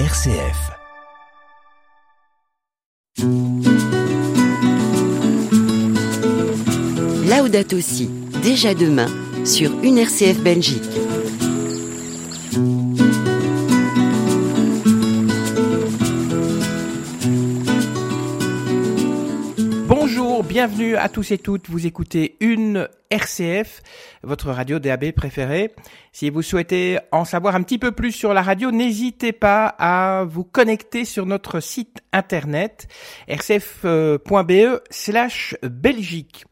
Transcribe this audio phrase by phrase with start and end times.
[0.00, 0.72] RCF.
[7.28, 8.10] Laudato Si,
[8.42, 9.06] déjà demain,
[9.44, 10.82] sur une RCF Belgique.
[20.54, 21.68] Bienvenue à tous et toutes.
[21.68, 23.82] Vous écoutez une RCF,
[24.22, 25.74] votre radio DAB préférée.
[26.12, 30.22] Si vous souhaitez en savoir un petit peu plus sur la radio, n'hésitez pas à
[30.22, 32.86] vous connecter sur notre site internet
[33.28, 36.44] rcf.be slash Belgique.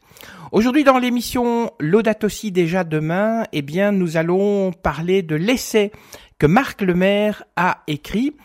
[0.51, 5.93] Aujourd'hui dans l'émission Laudato déjà demain, eh bien nous allons parler de l'essai
[6.39, 8.35] que Marc Lemaire a écrit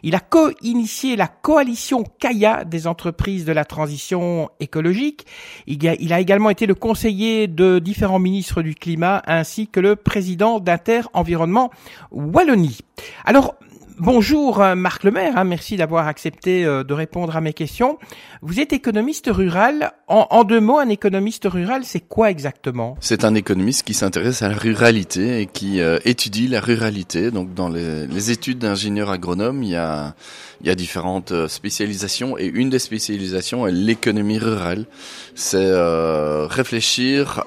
[0.03, 5.25] Il a co-initié la coalition Kaya des entreprises de la transition écologique.
[5.67, 9.79] Il a, il a également été le conseiller de différents ministres du climat ainsi que
[9.79, 11.71] le président d'Inter Environnement
[12.11, 12.79] Wallonie.
[13.23, 13.55] Alors,
[13.99, 17.97] Bonjour euh, Marc Lemaire, hein, merci d'avoir accepté euh, de répondre à mes questions.
[18.43, 19.91] Vous êtes économiste rural.
[20.07, 22.95] En, deux mots, un économiste rural, c'est quoi exactement?
[23.01, 27.31] C'est un économiste qui s'intéresse à la ruralité et qui euh, étudie la ruralité.
[27.31, 30.13] Donc dans les, études d'ingénieur agronome, il y a,
[30.61, 34.85] il y a différentes spécialisations et une des spécialisations est l'économie rurale.
[35.33, 37.43] C'est euh, réfléchir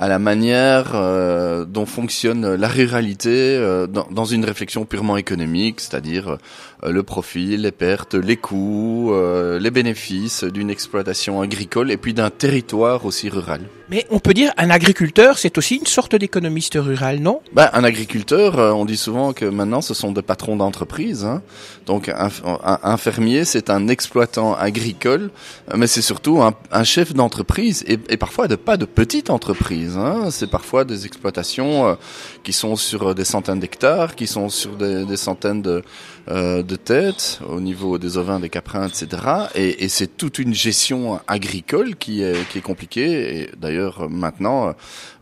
[0.00, 5.78] à la manière euh, dont fonctionne la ruralité euh, dans, dans, une réflexion purement économique,
[5.78, 6.38] c'est-à-dire
[6.84, 12.14] euh, le profit, les pertes, les coûts, euh, les bénéfices d'une exploitation agricole et puis
[12.14, 13.60] d'un territoire aussi rural.
[13.90, 17.40] Mais on peut dire un agriculteur, c'est aussi une sorte d'économiste rural, non?
[17.52, 21.24] Ben, Un agriculteur, euh, on dit souvent que maintenant ce sont des patrons d'entreprise.
[21.24, 21.42] Hein.
[21.86, 25.30] Donc un, un, un fermier, c'est un exploitant agricole,
[25.76, 29.89] mais c'est surtout un, un chef d'entreprise et, et, parfois de pas de petite entreprise.
[30.30, 31.94] C'est parfois des exploitations euh,
[32.42, 35.82] qui sont sur des centaines d'hectares, qui sont sur des, centaines de,
[36.28, 39.08] euh, de tête au niveau des ovins, des caprins, etc.
[39.54, 43.40] Et, c'est toute une gestion agricole qui est, compliquée.
[43.40, 44.74] Et d'ailleurs, maintenant,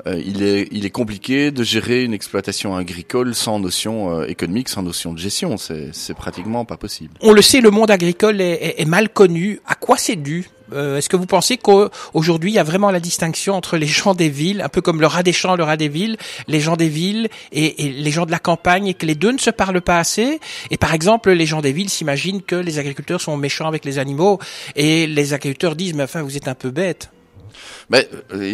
[0.07, 0.43] euh, il,
[0.85, 5.57] est, compliqué de gérer une exploitation agricole sans notion euh, économique, sans notion de gestion.
[5.57, 7.15] C'est pratiquement pas possible.
[7.21, 9.61] On le sait, le monde agricole est, mal connu.
[9.67, 10.47] À quoi c'est dû?
[10.47, 14.15] euh, Est-ce que vous pensez qu'aujourd'hui il y a vraiment la distinction entre les gens
[14.15, 16.77] des villes, un peu comme le rat des champs, le rat des villes, les gens
[16.77, 19.51] des villes et, et, les gens de la campagne, et que les deux ne se
[19.51, 20.41] parlent pas assez?
[20.71, 23.99] Et par exemple, les gens des villes s'imaginent que les agriculteurs sont méchants avec les
[23.99, 24.39] animaux,
[24.77, 27.11] et les agriculteurs disent mais enfin vous êtes un peu bête.
[27.91, 28.05] Ben,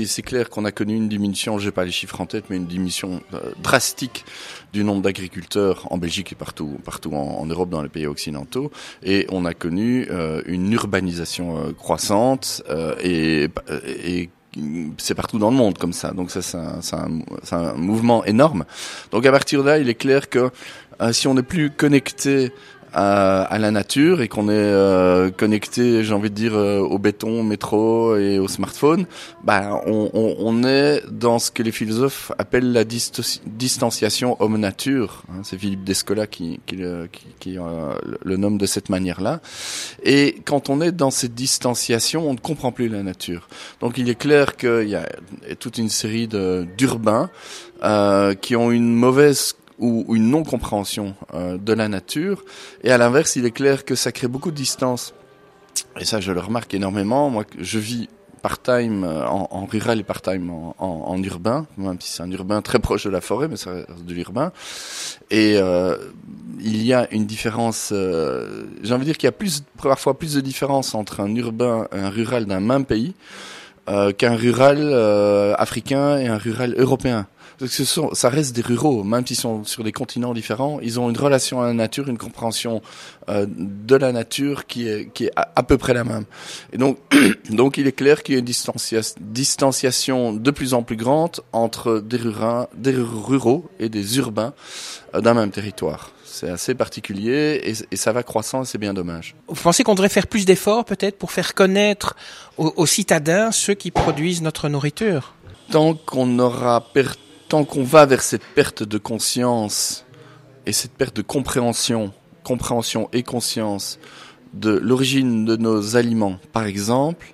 [0.07, 2.67] c'est clair qu'on a connu une diminution, j'ai pas les chiffres en tête, mais une
[2.67, 4.25] diminution euh, drastique
[4.73, 8.71] du nombre d'agriculteurs en Belgique et partout, partout en, Europe, dans les pays occidentaux,
[9.03, 12.63] et on a connu euh, une urbanisation euh, croissante
[13.03, 13.49] et,
[13.85, 14.31] et
[14.99, 16.13] c'est partout dans le monde comme ça.
[16.13, 18.65] Donc ça, c'est un, un, un, mouvement énorme.
[19.11, 20.51] Donc à partir de là, il est clair que
[21.01, 22.53] euh, si on n'est plus connecté
[22.95, 26.99] à, à, la nature et qu'on est euh, connecté, j'ai envie de dire, euh, au
[26.99, 29.07] béton, au métro et au smartphone,
[29.43, 35.25] bah, on, on, on, est dans ce que les philosophes appellent la distanciation homme-nature.
[35.29, 36.77] Hein, C'est Philippe Descola qui, qui,
[37.11, 37.95] qui, qui euh,
[38.25, 39.41] le nomme de cette manière-là.
[40.05, 43.49] Et quand on est dans cette distanciation, on ne comprend plus la nature.
[43.81, 45.07] Donc il est clair qu'il y a
[45.59, 47.31] toute une série d'urbains
[47.83, 52.45] euh, qui ont une mauvaise ou, une non-compréhension euh, de la nature.
[52.83, 55.15] Et à l'inverse, il est clair que ça crée beaucoup de distance.
[56.01, 57.31] Et ça, je le remarque énormément.
[57.31, 58.09] Moi, je vis
[58.43, 62.61] part-time euh, en, rural et part-time en, en, en, urbain, même si c'est un urbain
[62.61, 64.53] très proche de la forêt, mais ça reste de l'urbain.
[65.31, 65.97] Et euh,
[66.61, 70.35] il y a une différence, j'ai envie de dire qu'il y a plus, parfois plus
[70.35, 73.15] de différence entre un urbain et un rural d'un même pays
[73.87, 74.95] qu'un rural
[75.59, 77.27] africain et un rural européen.
[77.59, 80.81] Parce que ce sont, ça reste des ruraux, même s'ils sont sur des continents différents,
[80.83, 82.83] ils ont une relation à la nature, une compréhension
[83.29, 86.25] euh, de la nature qui est, qui est à, à, peu près la même.
[86.73, 86.99] Et donc,
[87.51, 91.41] donc il est clair qu'il y a une distancia distanciation de plus en plus grande
[91.53, 94.53] entre des ruraux, des ruraux et des urbains
[95.15, 96.11] euh, d'un même territoire.
[96.25, 99.37] C'est assez particulier et, et, ça va croissant et c'est bien dommage.
[99.47, 102.17] Vous pensez qu'on devrait faire plus d'efforts peut-être pour faire connaître
[102.59, 105.35] aux, aux citadins ceux qui produisent notre nourriture?
[105.71, 107.24] Tant qu'on aura perdu
[107.55, 110.05] tant qu'on va vers cette perte de conscience
[110.67, 112.13] et cette perte de compréhension,
[112.43, 114.01] compréhension et conscience
[114.55, 117.33] de l'origine de nos aliments, par exemple,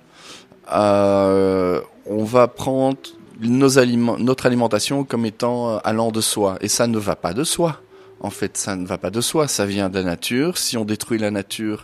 [0.71, 2.99] euh, on va prendre
[3.39, 6.59] nos aliments, notre alimentation comme étant allant de soi.
[6.61, 7.81] Et ça ne va pas de soi.
[8.19, 9.47] En fait, ça ne va pas de soi.
[9.47, 10.59] Ça vient de la nature.
[10.59, 11.83] Si on détruit la nature,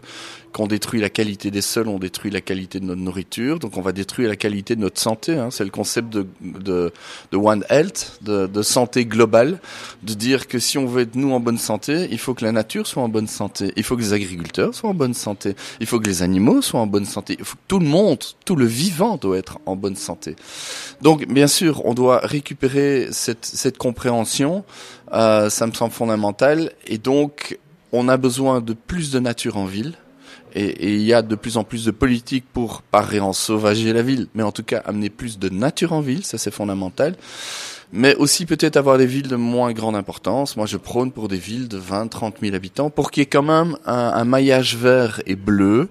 [0.58, 3.82] qu'on détruit la qualité des sols, on détruit la qualité de notre nourriture, donc on
[3.82, 5.36] va détruire la qualité de notre santé.
[5.36, 5.50] Hein.
[5.52, 6.92] C'est le concept de, de,
[7.32, 9.60] de One Health, de, de, santé globale,
[10.02, 12.52] de dire que si on veut être nous en bonne santé, il faut que la
[12.52, 15.86] nature soit en bonne santé, il faut que les agriculteurs soient en bonne santé, il
[15.86, 18.56] faut que les animaux soient en bonne santé, il faut que tout le monde, tout
[18.56, 20.36] le vivant doit être en bonne santé.
[21.04, 24.66] Donc bien sûr, on doit récupérer cette, cette compréhension,
[25.14, 27.60] euh, ça me semble fondamental, et donc
[27.92, 29.94] on a besoin de plus de nature en ville
[30.58, 34.28] et, il y a de plus en plus de politiques pour, pas réensauvager la ville,
[34.34, 37.16] mais en tout cas amener plus de nature en ville, ça c'est fondamental.
[37.94, 40.58] Mais aussi peut-être avoir des villes de moins grande importance.
[40.58, 43.28] Moi je prône pour des villes de 20, 30 000 habitants, pour qu'il y ait
[43.28, 45.90] quand même un, un maillage vert et bleu,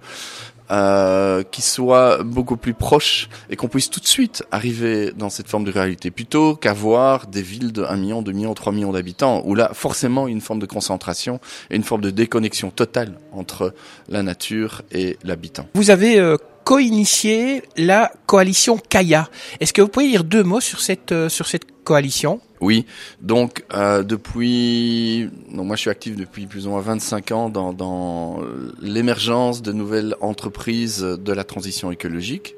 [0.70, 5.48] euh, qui soit beaucoup plus proche et qu'on puisse tout de suite arriver dans cette
[5.48, 9.42] forme de réalité plutôt qu'avoir des villes de 1 million, 2 millions, 3 millions d'habitants
[9.44, 11.40] où là forcément une forme de concentration
[11.70, 13.74] et une forme de déconnexion totale entre
[14.08, 15.66] la nature et l'habitant.
[15.74, 19.28] Vous avez euh, co-initié la coalition Kaya.
[19.60, 22.40] Est-ce que vous pouvez dire deux mots sur cette euh, sur cette coalition?
[22.60, 22.86] Oui,
[23.20, 27.72] donc euh, depuis, donc moi je suis actif depuis plus ou moins 25 ans dans,
[27.72, 28.40] dans
[28.80, 32.54] l'émergence de nouvelles entreprises de la transition écologique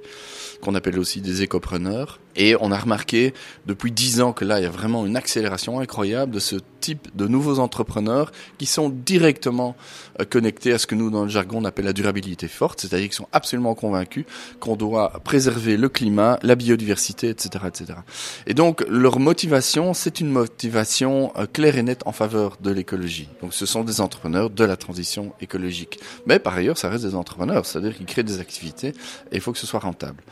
[0.61, 2.19] qu'on appelle aussi des écopreneurs.
[2.39, 3.35] Et on a remarqué
[3.67, 7.09] depuis dix ans que là, il y a vraiment une accélération incroyable de ce type
[7.17, 9.75] de nouveaux entrepreneurs qui sont directement
[10.21, 13.09] euh, connectés à ce que nous, dans le jargon, on appelle la durabilité forte, c'est-à-dire
[13.09, 14.25] qu'ils sont absolument convaincus
[14.61, 17.99] qu'on doit préserver le climat, la biodiversité, etc., etc.
[18.47, 23.29] Et donc, leur motivation, c'est une motivation euh, claire et nette en faveur de l'écologie.
[23.43, 25.99] Donc, ce sont des entrepreneurs de la transition écologique.
[26.27, 28.89] Mais par ailleurs, ça reste des entrepreneurs, c'est-à-dire qu'ils créent des activités
[29.33, 30.23] et il faut que ce soit rentable.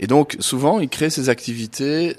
[0.00, 1.51] Et donc, souvent, ils créent ces activités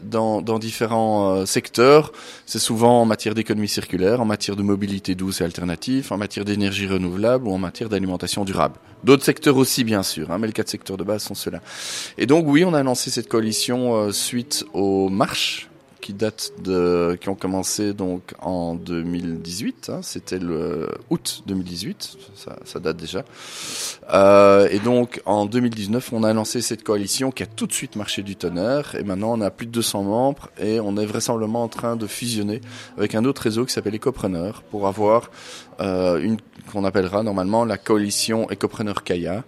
[0.04, 2.12] dans, différents euh, secteurs.
[2.46, 6.46] C'est souvent en matière d'économie circulaire, en matière de mobilité douce et alternative, en matière
[6.46, 8.76] d'énergie renouvelable ou en matière d'alimentation durable.
[9.04, 11.62] D'autres secteurs aussi, bien sûr, hein, mais les quatre secteurs de base sont ceux-là.
[12.18, 15.70] Et donc, oui, on a lancé cette coalition euh, suite aux marches
[16.04, 19.90] qui datent de, qui ont commencé donc en 2018.
[19.90, 22.18] Hein, C'était le août 2018,
[22.66, 23.24] ça, date déjà.
[24.12, 27.96] Euh, et donc en 2019, on a lancé cette coalition qui a tout de suite
[27.96, 28.96] marché du tonnerre.
[28.96, 32.06] Et maintenant, on a plus de 200 membres et on est vraisemblablement en train de
[32.06, 32.60] fusionner
[32.98, 35.32] avec un autre réseau qui s'appelle Ecopreneur pour avoir
[35.80, 36.38] euh, une
[36.72, 39.44] qu'on appellera normalement la coalition Ecopreneur Kaya,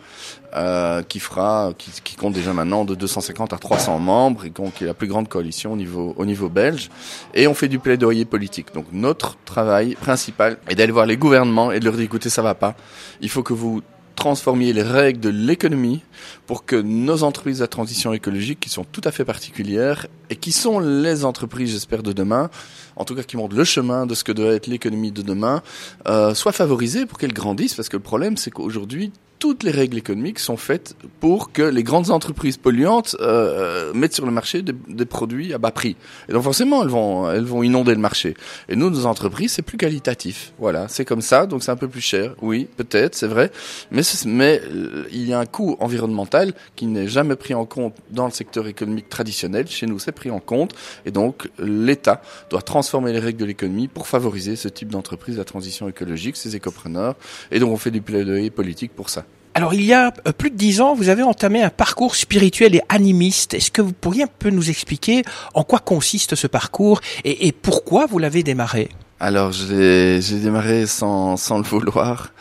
[0.56, 4.84] euh, qui fera, qui, qui, compte déjà maintenant de 250 à 300 membres et qui
[4.84, 6.90] est la plus grande coalition au niveau au niveau belge.
[7.34, 8.74] Et on fait du plaidoyer politique.
[8.74, 12.42] Donc notre travail principal est d'aller voir les gouvernements et de leur dire écoutez ça
[12.42, 12.76] va pas,
[13.22, 13.82] il faut que vous
[14.16, 16.02] transformiez les règles de l'économie
[16.48, 20.52] pour que nos entreprises de transition écologique, qui sont tout à fait particulières et qui
[20.52, 22.50] sont les entreprises, j'espère, de demain,
[22.96, 25.62] en tout cas qui montrent le chemin de ce que doit être l'économie de demain,
[26.08, 27.76] euh, soient favorisées pour qu'elles grandissent.
[27.76, 31.84] Parce que le problème, c'est qu'aujourd'hui, toutes les règles économiques sont faites pour que les
[31.84, 35.96] grandes entreprises polluantes euh, mettent sur le marché des, des, produits à bas prix.
[36.30, 38.36] Et donc forcément, elles vont, elles vont inonder le marché.
[38.70, 40.54] Et nous, nos entreprises, c'est plus qualitatif.
[40.58, 42.34] Voilà, c'est comme ça, donc c'est un peu plus cher.
[42.42, 43.52] Oui, peut-être, c'est vrai.
[43.92, 47.96] Mais, mais euh, il y a un coût environnemental qui n'est jamais pris en compte
[48.10, 49.68] dans le secteur économique traditionnel.
[49.68, 50.74] Chez nous, c'est pris en compte.
[51.06, 55.46] Et donc, l'État doit transformer les règles de l'économie pour favoriser ce type d'entreprise, la
[55.46, 57.16] transition écologique, ces écopreneurs.
[57.52, 59.26] Et donc, on fait du plaidoyer politique pour ça.
[59.58, 62.76] Alors il y a euh, plus de dix ans, vous avez entamé un parcours spirituel
[62.76, 63.54] et animiste.
[63.54, 65.24] Est-ce que vous pourriez un peu nous expliquer
[65.54, 68.90] en quoi consiste ce parcours et, et pourquoi vous l'avez démarré?
[69.22, 72.34] Alors j'ai démarré sans, sans le vouloir.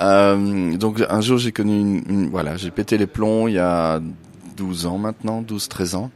[0.00, 3.60] Euh, donc un jour j'ai connu une, une voilà, j'ai pété les plombs il y
[3.60, 4.00] a
[4.56, 6.10] 12 ans maintenant, 12-13 ans.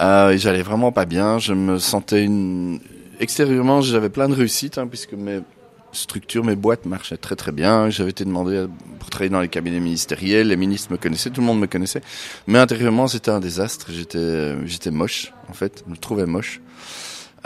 [0.00, 1.38] Euh, j'allais vraiment pas bien.
[1.38, 2.80] Je me sentais une...
[3.20, 5.40] extérieurement, j'avais plein de réussites hein, puisque mes
[5.92, 7.90] structure, mes boîtes marchaient très très bien.
[7.90, 8.66] J'avais été demandé
[8.98, 12.02] pour travailler dans les cabinets ministériels, les ministres me connaissaient, tout le monde me connaissait.
[12.46, 13.86] Mais intérieurement, c'était un désastre.
[13.90, 16.60] J'étais j'étais moche en fait, je me trouvais moche.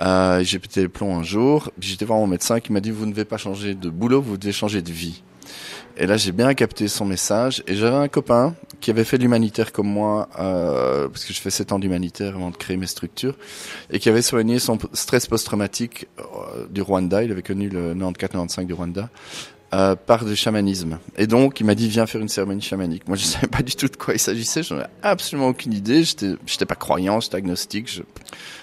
[0.01, 1.71] Euh, j'ai pété les plombs un jour.
[1.79, 4.37] J'étais voir mon médecin qui m'a dit vous ne devez pas changer de boulot, vous
[4.37, 5.23] devez changer de vie.
[5.97, 7.63] Et là, j'ai bien capté son message.
[7.67, 11.41] Et j'avais un copain qui avait fait de l'humanitaire comme moi, euh, parce que je
[11.41, 13.37] fais 7 ans d'humanitaire avant de créer mes structures,
[13.91, 17.23] et qui avait soigné son stress post-traumatique euh, du Rwanda.
[17.23, 19.09] Il avait connu le 94-95 du Rwanda.
[19.75, 20.99] Euh, par du chamanisme.
[21.17, 23.09] Et donc, il m'a dit, viens faire une cérémonie chamanique.
[23.09, 24.63] Moi, je savais pas du tout de quoi il s'agissait.
[24.63, 26.05] J'en avais absolument aucune idée.
[26.05, 27.91] J'étais, j'étais pas croyant, j'étais agnostique.
[27.91, 28.03] Je,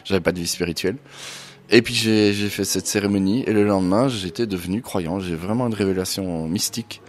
[0.03, 0.97] j'avais pas de vie spirituelle.
[1.71, 3.43] Et puis, j'ai fait cette cérémonie.
[3.47, 5.19] Et le lendemain, j'étais devenu croyant.
[5.19, 7.01] J'ai vraiment une révélation mystique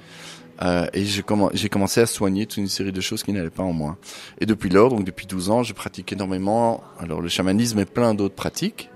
[0.63, 1.23] Euh, et j'ai
[1.69, 3.97] commencé à soigner toute une série de choses qui n'allaient pas en moi.
[4.41, 6.83] Et depuis lors, donc depuis 12 ans, je pratique énormément.
[6.99, 8.91] Alors le chamanisme et plein d'autres pratiques.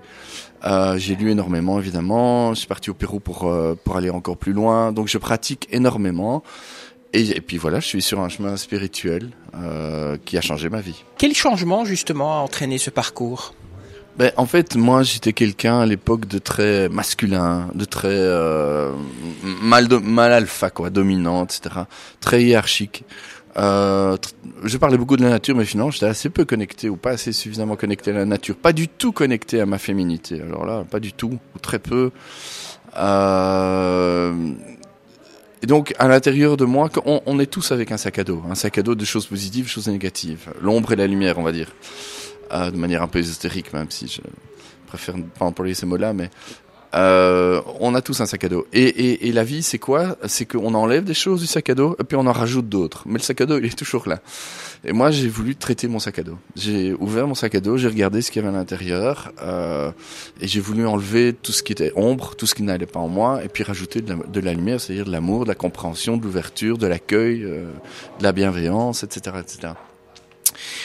[0.65, 2.53] Euh, j'ai lu énormément, évidemment.
[2.53, 4.91] Je suis parti au Pérou pour euh, pour aller encore plus loin.
[4.91, 6.43] Donc je pratique énormément.
[7.13, 9.29] Et, puis voilà, je suis sur un chemin spirituel
[10.25, 11.01] qui a changé ma vie.
[11.17, 13.53] Quel changement justement a entraîné ce parcours?
[14.17, 18.93] Ben, en fait, moi, j'étais quelqu'un à l'époque de très masculin, de très euh,
[19.61, 21.81] mal, mal alpha, quoi, dominant, etc.
[22.21, 23.03] Très hiérarchique.
[23.57, 24.17] Euh,
[24.63, 27.31] je parlais beaucoup de la nature, mais finalement, j'étais assez peu connecté ou pas assez
[27.31, 28.55] suffisamment connecté à la nature.
[28.55, 30.41] Pas du tout connecté à ma féminité.
[30.41, 32.11] Alors là, pas du tout, ou très peu.
[32.97, 34.33] Euh,
[35.61, 38.43] et donc, à l'intérieur de moi, on, est tous avec un sac à dos.
[38.49, 40.53] Un sac à dos de choses positives, choses négatives.
[40.61, 41.71] L'ombre et la lumière, on va dire.
[42.51, 44.21] Euh, de manière un peu ésotérique, même si je
[44.87, 46.29] préfère ne pas employer ces mots-là, mais
[46.93, 48.67] euh, on a tous un sac à dos.
[48.71, 50.15] Et, et, et la vie, c'est quoi?
[50.27, 53.03] C'est qu'on enlève des choses du sac à dos, et puis on en rajoute d'autres.
[53.05, 54.19] Mais le sac à dos, il est toujours là.
[54.85, 56.37] Et moi, j'ai voulu traiter mon sac à dos.
[56.55, 59.91] J'ai ouvert mon sac à dos, j'ai regardé ce qu'il y avait à l'intérieur, euh,
[60.39, 63.09] et j'ai voulu enlever tout ce qui était ombre, tout ce qui n'allait pas en
[63.09, 66.15] moi, et puis rajouter de la, de la lumière, c'est-à-dire de l'amour, de la compréhension,
[66.15, 67.65] de l'ouverture, de l'accueil, euh,
[68.19, 69.73] de la bienveillance, etc., etc.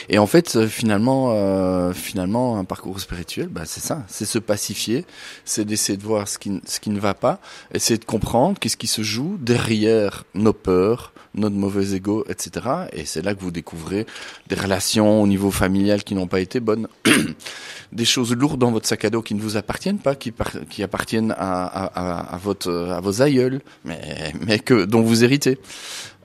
[0.08, 4.38] Et en fait, euh, finalement, euh, finalement, un parcours spirituel, bah, c'est ça, c'est se
[4.38, 5.04] pacifier,
[5.44, 7.40] c'est d'essayer de voir ce qui, ce qui ne va pas,
[7.74, 12.66] essayer de comprendre qu'est-ce qui se joue derrière nos peurs, notre mauvais ego, etc.
[12.92, 14.06] Et c'est là que vous découvrez
[14.48, 16.88] des relations au niveau familial qui n'ont pas été bonnes,
[17.92, 20.32] des choses lourdes dans votre sac à dos qui ne vous appartiennent pas, qui,
[20.68, 25.58] qui appartiennent à, à, à, votre, à vos aïeuls, mais, mais que dont vous héritez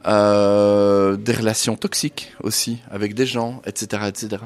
[0.08, 4.44] euh, des relations toxiques aussi avec des gens, etc., etc.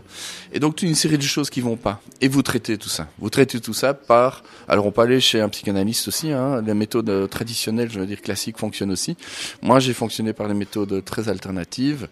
[0.54, 2.02] Et donc une série de choses qui vont pas.
[2.22, 3.08] Et vous traitez tout ça.
[3.20, 4.44] Vous traitez tout ça par.
[4.70, 6.32] Alors on peut aller chez un psychanalyste aussi.
[6.32, 9.18] Hein, les méthodes traditionnelles, je veux dire classiques, fonctionnent aussi.
[9.62, 12.08] Moi, j'ai fonctionné par les méthodes très alternatives.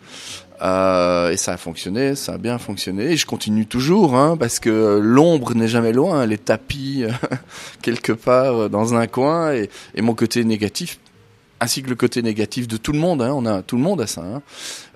[0.62, 3.12] Euh, et ça a fonctionné, ça a bien fonctionné.
[3.12, 6.26] Et je continue toujours, hein, parce que l'ombre n'est jamais loin.
[6.26, 7.06] Les tapis
[7.82, 11.00] quelque part dans un coin et mon côté négatif
[11.60, 13.22] ainsi que le côté négatif de tout le monde.
[13.22, 14.22] Hein, on a tout le monde à ça.
[14.22, 14.42] Hein.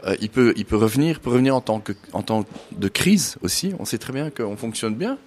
[0.05, 3.37] Euh, il peut, il peut revenir, peut revenir en tant que, en tant de crise
[3.41, 3.73] aussi.
[3.79, 5.17] On sait très bien qu'on fonctionne bien.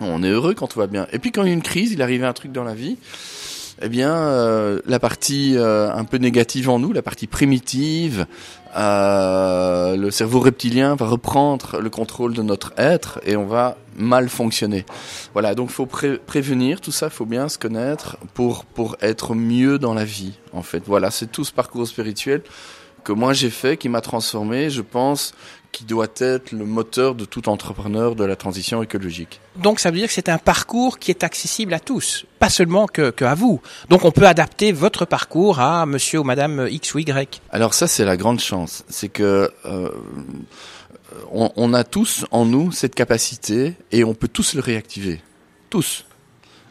[0.00, 1.06] On est heureux quand tout va bien.
[1.12, 2.98] Et puis quand il y a une crise, il arrive un truc dans la vie.
[3.80, 8.26] Eh bien, euh, la partie euh, un peu négative en nous, la partie primitive,
[8.76, 14.28] euh, le cerveau reptilien va reprendre le contrôle de notre être et on va mal
[14.28, 14.84] fonctionner.
[15.32, 19.78] Voilà, donc faut pré prévenir tout ça, faut bien se connaître pour pour être mieux
[19.78, 20.34] dans la vie.
[20.52, 22.42] En fait, voilà, c'est tout ce parcours spirituel
[23.04, 25.34] que moi j'ai fait, qui m'a transformé, je pense,
[25.72, 29.40] qui doit être le moteur de tout entrepreneur de la transition écologique.
[29.56, 32.86] Donc ça veut dire que c'est un parcours qui est accessible à tous, pas seulement
[32.86, 33.60] que, que, à vous.
[33.88, 37.40] Donc on peut adapter votre parcours à monsieur ou madame X ou Y.
[37.50, 39.90] Alors ça c'est la grande chance, c'est que euh,
[41.32, 45.20] on, on a tous en nous cette capacité et on peut tous le réactiver.
[45.70, 46.04] Tous.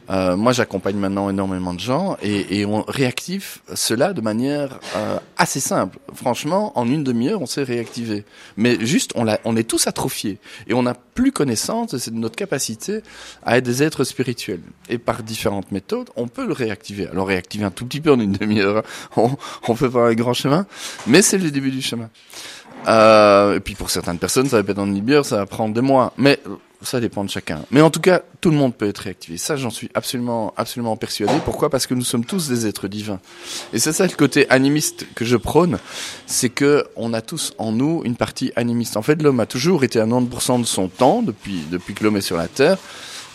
[0.10, 5.20] Euh, moi, j'accompagne maintenant énormément de gens et, et, on réactive cela de manière euh,
[5.38, 6.00] assez simple.
[6.14, 8.24] Franchement, en une demi-heure, on s'est réactivé.
[8.56, 13.02] Mais juste, on, on est tous atrophiés et on n'a plus connaissance de notre capacité
[13.44, 14.62] à être des êtres spirituels.
[14.90, 17.08] Et par différentes méthodes, on peut le réactiver.
[17.08, 18.84] Alors, réactiver un tout petit peu en une demi-heure,
[19.18, 19.32] on,
[19.68, 20.66] on peut faire un grand chemin,
[21.06, 22.10] mais c'est le début du chemin.
[22.88, 25.82] Euh, et puis pour certaines personnes, ça va être en demi-heure, ça va prendre des
[25.82, 26.14] mois.
[26.18, 26.40] Mais
[26.82, 27.62] ça dépend de chacun.
[27.72, 29.38] Mais en tout cas, tout le monde peut être réactivé.
[29.38, 31.34] Ça, j'en suis absolument, absolument persuadé.
[31.44, 31.70] Pourquoi?
[31.70, 33.20] Parce que nous sommes tous des êtres divins.
[33.74, 35.80] Et c'est ça le côté animiste que je prône,
[36.28, 38.98] c'est que on a tous en nous une partie animiste.
[38.98, 42.18] En fait, l'homme a toujours été à 90% de son temps depuis depuis que l'homme
[42.18, 42.78] est sur la terre.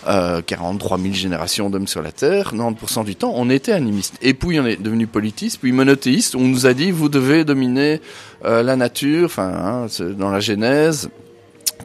[0.09, 4.15] Euh, 43 000 générations d'hommes sur la Terre, 90% du temps, on était animiste.
[4.21, 6.35] Et puis on est devenu politiste, puis monothéiste.
[6.35, 8.01] On nous a dit vous devez dominer
[8.45, 9.87] euh, la nature, enfin hein,
[10.19, 11.09] dans la Genèse,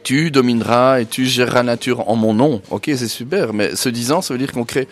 [0.02, 2.60] tu domineras et tu géreras la nature en mon nom.
[2.70, 4.88] Ok, c'est super, mais ce disant, ça veut dire qu'on crée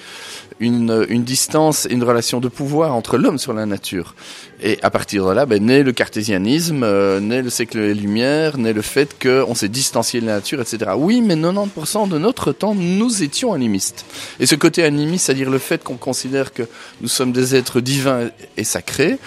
[0.60, 4.14] une, une distance, une relation de pouvoir entre l'homme sur la nature.
[4.62, 8.56] Et à partir de là, ben, naît le cartésianisme, euh, naît le siècle des Lumières,
[8.56, 10.92] naît le fait qu'on s'est distancié de la nature, etc.
[10.96, 14.06] Oui, mais 90% de notre temps, nous étions animistes.
[14.40, 16.62] Et ce côté animiste, c'est-à-dire le fait qu'on considère que
[17.02, 19.18] nous sommes des êtres divins et sacrés,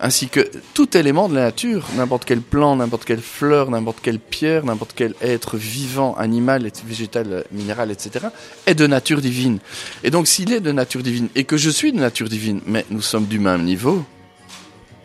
[0.00, 4.20] ainsi que tout élément de la nature, n'importe quel plant, n'importe quelle fleur, n'importe quelle
[4.20, 8.26] pierre, n'importe quel être vivant, animal, végétal, minéral, etc.,
[8.66, 9.58] est de nature divine.
[10.02, 12.86] Et donc s'il est de nature divine et que je suis de nature divine, mais
[12.90, 14.04] nous sommes du même niveau,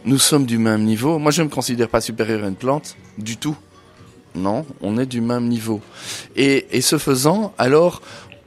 [0.06, 1.20] nous sommes du même niveau.
[1.20, 3.56] Moi, je ne me considère pas supérieur à une plante, du tout.
[4.36, 5.82] Non, on est du même niveau.
[6.36, 8.02] Et, et ce faisant, alors,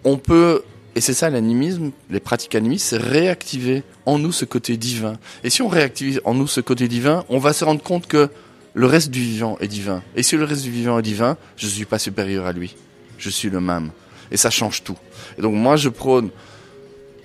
[0.05, 0.63] on peut
[0.97, 5.15] Et c'est ça l'animisme, les pratiques animistes, c'est réactiver en nous ce côté divin.
[5.45, 8.31] Et si on réactive en nous ce côté divin, on va se rendre compte que
[8.73, 10.03] le reste du vivant est divin.
[10.17, 12.75] Et si le reste du vivant est divin, je ne suis pas supérieur à lui.
[13.19, 13.91] Je suis le même.
[14.31, 14.97] Et ça change tout.
[15.39, 16.31] Et donc moi, je prône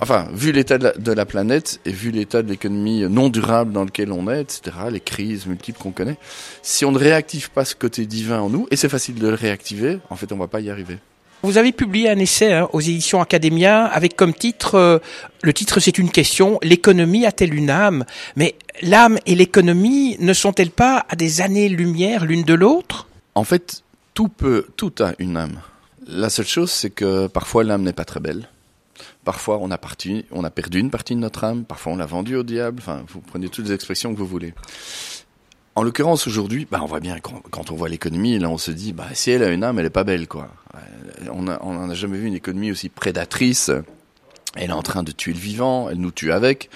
[0.01, 4.11] enfin, vu l'état de, la planète et vu l'état de l'économie non durable dans lequel
[4.11, 6.17] on est, etc., les crises multiples qu'on connaît,
[6.61, 9.35] si on ne réactive pas ce côté divin en nous, et c'est facile de le
[9.35, 10.97] réactiver, en fait, on va pas y arriver.
[11.43, 14.99] Vous avez publié un essai hein, aux éditions Academia avec comme titre, euh,
[15.41, 18.05] le titre c'est une question, l'économie a-t-elle une âme?
[18.35, 23.07] Mais l'âme et l'économie ne sont-elles pas à des années-lumière l'une de l'autre?
[23.33, 23.81] En fait,
[24.13, 25.61] tout peut, tout a une âme.
[26.07, 28.47] La seule chose, c'est que parfois l'âme n'est pas très belle.
[29.23, 31.63] Parfois, on a, perdu une partie de notre âme.
[31.63, 32.79] Parfois, on l'a vendue au diable.
[32.79, 34.53] Enfin, vous prenez toutes les expressions que vous voulez.
[35.75, 38.93] En l'occurrence, aujourd'hui, bah, on voit bien quand, on voit l'économie, là, on se dit,
[38.93, 40.49] bah, si elle a une âme, elle est pas belle, quoi.
[41.31, 43.71] On n'a on a jamais vu une économie aussi prédatrice.
[44.55, 46.69] Elle est en train de tuer le vivant, elle nous tue avec.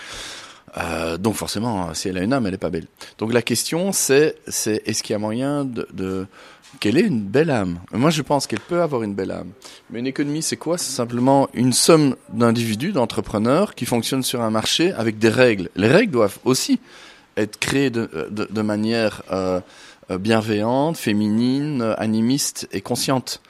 [0.77, 2.87] Euh, donc forcément, si elle a une âme, elle est pas belle.
[3.17, 6.27] Donc la question, c'est, est-ce qu'il y a moyen de
[6.79, 7.79] qu'elle ait une belle âme.
[7.91, 9.49] Moi, je pense qu'elle peut avoir une belle âme.
[9.89, 10.77] Mais une économie, c'est quoi?
[10.77, 15.69] C'est simplement une somme d'individus, d'entrepreneurs qui fonctionnent sur un marché avec des règles.
[15.75, 16.79] Les règles doivent aussi
[17.37, 19.59] être créées de, de manière euh,
[20.09, 23.41] bienveillante, féminine, animiste et consciente.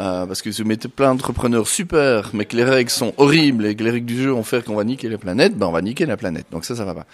[0.00, 3.66] Euh, parce que si vous mettez plein d'entrepreneurs super, mais que les règles sont horribles
[3.66, 5.72] et que les règles du jeu vont faire qu'on va niquer la planète, ben on
[5.72, 6.46] va niquer la planète.
[6.52, 7.06] Donc ça, ça va pas.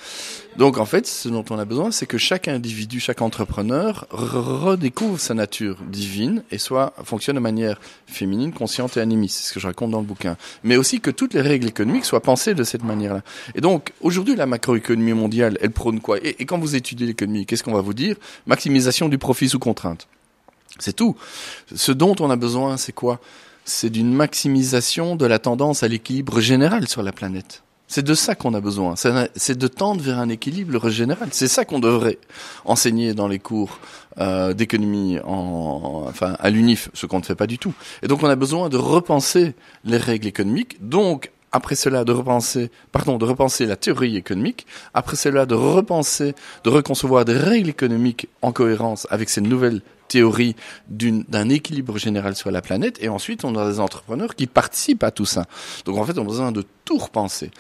[0.59, 5.19] Donc en fait, ce dont on a besoin, c'est que chaque individu, chaque entrepreneur redécouvre
[5.19, 9.39] sa nature divine et soit fonctionne de manière féminine, consciente et animiste.
[9.39, 10.37] C'est ce que je raconte dans le bouquin.
[10.63, 13.23] Mais aussi que toutes les règles économiques soient pensées de cette manière-là.
[13.55, 16.19] Et donc aujourd'hui, la macroéconomie mondiale, elle prône quoi?
[16.23, 18.17] Et, et quand vous étudiez l'économie, qu'est-ce qu'on va vous dire?
[19.09, 20.07] Du profit sous contrainte.
[20.79, 21.17] C'est tout.
[21.75, 23.21] Ce dont on a besoin, c'est quoi?
[23.64, 27.62] C'est d'une maximisation de la tendance à l'équilibre général sur la planète.
[27.87, 28.95] C'est de ça qu'on a besoin.
[28.97, 31.29] C'est de tendre vers un équilibre général.
[31.33, 32.19] C'est ça qu'on devrait
[32.64, 33.79] enseigner dans les cours
[34.19, 37.75] euh, d'économie, en, enfin à l'UNIF, ce qu'on ne fait pas du tout.
[38.03, 40.77] Et donc on a besoin de repenser les règles économiques.
[40.81, 46.35] Donc après cela de repenser, pardon, de repenser la théorie économique, après cela de repenser,
[46.64, 50.55] de reconcevoir des règles économiques en cohérence avec ces nouvelles théorie
[50.88, 55.11] d'un équilibre général sur la planète, et ensuite on a des entrepreneurs qui participent à
[55.11, 55.47] tout ça.
[55.87, 57.51] Donc en fait, on a besoin de tout repenser.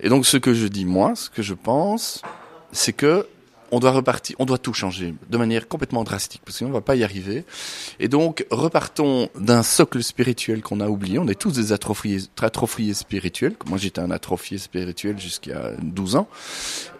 [0.00, 2.22] Et donc ce que je dis moi, ce que je pense,
[2.72, 3.26] c'est que
[3.72, 6.80] on doit repartir, on doit tout changer de manière complètement drastique parce qu'on ne va
[6.80, 7.44] pas y arriver.
[7.98, 11.18] Et donc repartons d'un socle spirituel qu'on a oublié.
[11.18, 13.54] On est tous des atrophiés, atrophiés spirituels.
[13.66, 16.28] Moi j'étais un atrophié spirituel jusqu'à 12 ans.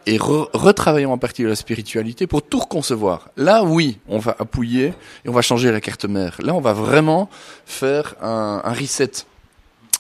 [0.07, 3.29] Et retravaillons en partie la spiritualité pour tout reconcevoir.
[3.37, 6.37] Là oui, on va appuyer et on va changer la carte mère.
[6.41, 7.29] Là on va vraiment
[7.67, 9.11] faire un, un reset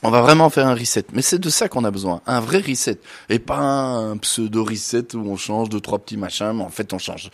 [0.03, 1.05] on va vraiment faire un reset.
[1.13, 2.23] Mais c'est de ça qu'on a besoin.
[2.27, 2.99] Un vrai reset.
[3.29, 6.93] Et pas un pseudo reset où on change deux, trois petits machins, mais en fait,
[6.93, 7.31] on change,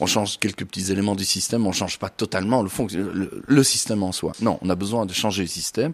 [0.00, 4.02] on change quelques petits éléments du système, on change pas totalement le, fond, le, système
[4.02, 4.32] en soi.
[4.40, 5.92] Non, on a besoin de changer le système.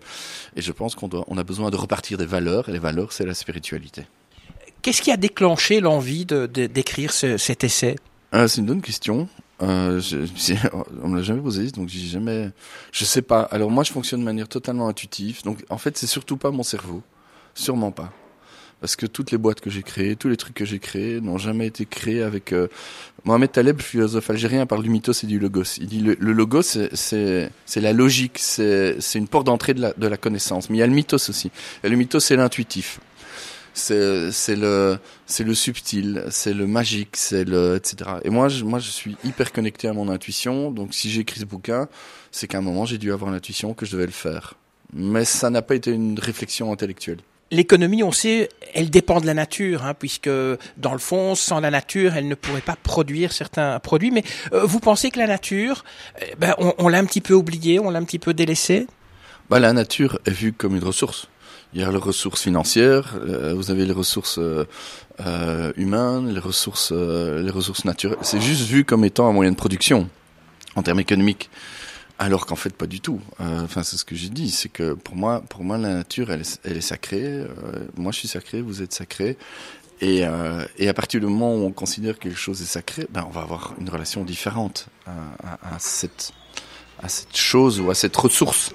[0.57, 2.69] Et je pense qu'on doit, on a besoin de repartir des valeurs.
[2.69, 4.07] Et les valeurs, c'est la spiritualité.
[4.83, 7.97] Qu'est-ce qui a déclenché l'envie de, d'écrire cet essai?
[8.33, 9.29] Ah, c'est une bonne question.
[9.61, 10.19] Euh, je,
[11.03, 12.51] on me l'a jamais posé, donc j'ai jamais.
[12.91, 13.43] Je sais pas.
[13.43, 15.43] Alors moi, je fonctionne de manière totalement intuitive.
[15.45, 17.03] Donc en fait, c'est surtout pas mon cerveau,
[17.55, 18.13] sûrement pas.
[18.81, 21.39] Parce que toutes les boîtes que j'ai créées, tous les trucs que j'ai créés n'ont
[21.39, 22.53] jamais été créés avec.
[22.53, 22.67] Euh...
[23.25, 25.79] Mohamed Taleb, philosophe algérien, parle du mythos et du logos.
[25.79, 30.09] Il dit le, le logos, c'est la logique, c'est une porte d'entrée de la, de
[30.09, 30.69] la connaissance.
[30.69, 31.53] Mais il y a le mythos aussi.
[31.85, 32.99] Et le mythos, c'est l'intuitif
[33.75, 38.11] c'est le c'est le subtil, c'est le magique, c'est le etc.
[38.25, 41.45] Et moi je, moi je suis hyper connecté à mon intuition, donc si j'écris ce
[41.45, 41.89] bouquin,
[42.31, 44.55] c'est qu'à un moment j'ai dû avoir l'intuition que je devais le faire.
[44.93, 47.19] Mais ça n'a pas été une réflexion intellectuelle.
[47.51, 50.31] L'économie, on sait, elle dépend de la nature, hein, puisque
[50.79, 54.11] dans le fond, sans la nature, elle ne pourrait pas produire certains produits.
[54.11, 55.85] Mais euh, vous pensez que la nature,
[56.23, 58.87] eh ben, on, on l'a un petit peu oubliée, on l'a un petit peu délaissée?
[59.51, 61.29] Bah, La nature est vue comme une ressource.
[61.75, 64.67] Il y a les ressources financières, euh, vous avez les ressources euh,
[65.21, 68.19] euh, humaines, les ressources, les ressources naturelles.
[68.21, 70.09] C'est juste vu comme étant un moyen de production
[70.77, 71.49] en termes économiques,
[72.19, 73.21] alors qu'en fait pas du tout.
[73.39, 76.43] Enfin, c'est ce que j'ai dit, c'est que pour moi, pour moi, la nature, elle
[76.43, 77.45] est, sacrée.
[77.97, 79.39] moi, je suis sacré, vous êtes sacré.
[80.03, 83.31] Et, à partir du moment où on considère que quelque chose est sacré, ben on
[83.31, 86.33] va avoir une relation différente à cette
[87.03, 88.73] à cette chose ou à cette ressource.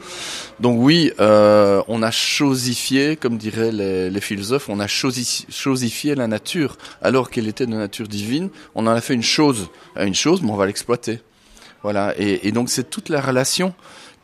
[0.60, 6.78] Donc oui, euh, on a chosifié, comme diraient les, philosophes, on a chosifié la nature
[7.02, 8.50] alors qu'elle était de nature divine.
[8.76, 11.22] On en a fait une chose, une chose, mais on va l'exploiter.
[11.84, 12.14] Voilà.
[12.18, 13.74] Et, et donc c'est toute la relation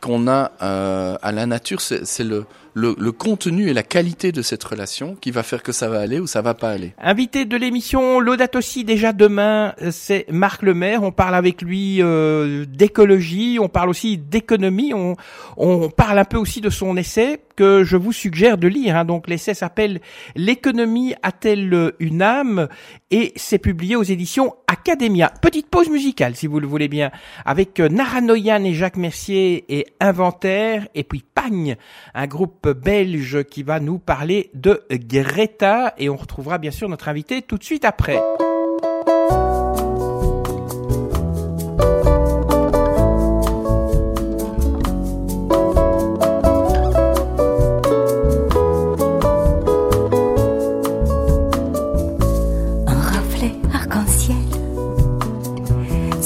[0.04, 4.42] qu'on a euh, à la nature, c'est le, le, le, contenu et la qualité de
[4.42, 6.94] cette relation qui va faire que ça va aller ou ça va pas aller.
[7.02, 11.04] Invité de l'émission L'Audate aussi déjà demain, c'est Marc Lemaire.
[11.04, 15.16] On parle avec lui euh, d'écologie, on parle aussi d'économie, on,
[15.58, 18.98] on parle un peu aussi de son essai que je vous suggère de lire.
[18.98, 19.06] Hein.
[19.06, 20.02] Donc l'essai s'appelle
[20.36, 22.68] L'économie a-t-elle une âme?
[23.12, 25.32] Et c'est publié aux éditions Academia.
[25.42, 27.12] Petite pause musicale si vous le voulez bien
[27.46, 31.76] avec Naranoyan et Jacques Mercier et Inventaire et puis Pagne,
[32.16, 37.10] un groupe belge qui va nous parler de Greta et on retrouvera bien sûr notre
[37.10, 38.22] invité tout de suite après.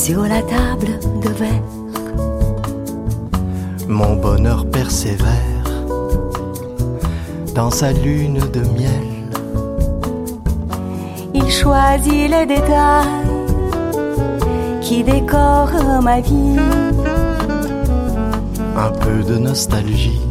[0.08, 1.64] sur la table de verre.
[3.90, 5.57] Mon bonheur persévère
[7.58, 9.08] dans sa lune de miel.
[11.34, 13.08] Il choisit les détails
[14.80, 16.60] qui décorent ma vie.
[18.86, 20.22] Un peu de nostalgie,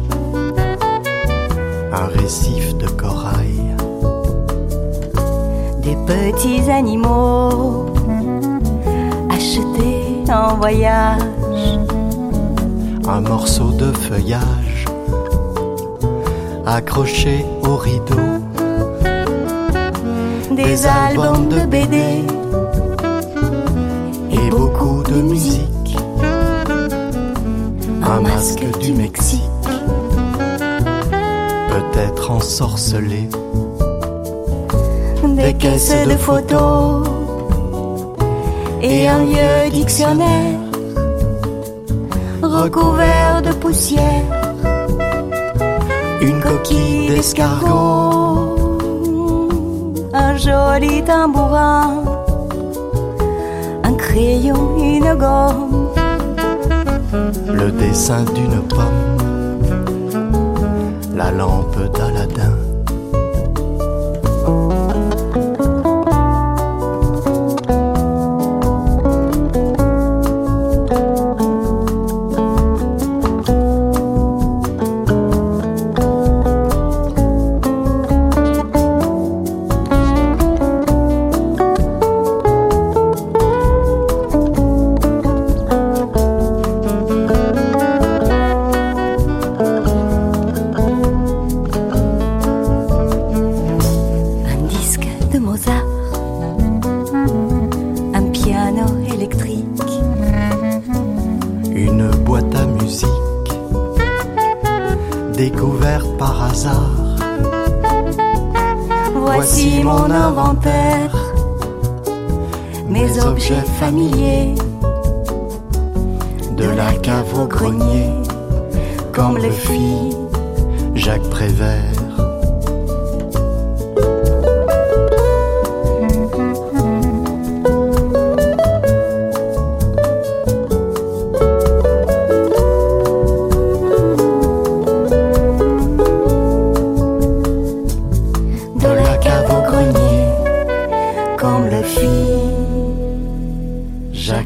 [1.91, 3.59] un récif de corail.
[5.83, 7.87] Des petits animaux
[10.29, 11.21] en voyage.
[13.07, 14.76] Un morceau de feuillage
[16.67, 18.15] accroché au rideau.
[20.51, 21.97] Des, albums de BD
[24.31, 25.97] et beaucoup de musique.
[28.03, 29.41] Un masque du Mexique,
[31.69, 33.29] peut-être ensorcelé.
[35.23, 37.07] Des caisses de photos.
[38.81, 40.59] Et un vieux dictionnaire.
[42.41, 44.36] Recouvert de poussière,
[50.13, 52.03] un joli tambourin,
[53.83, 55.89] un crayon, une gomme,
[57.53, 59.17] le dessin d'une pomme,
[61.15, 62.66] la lampe d'Aladin.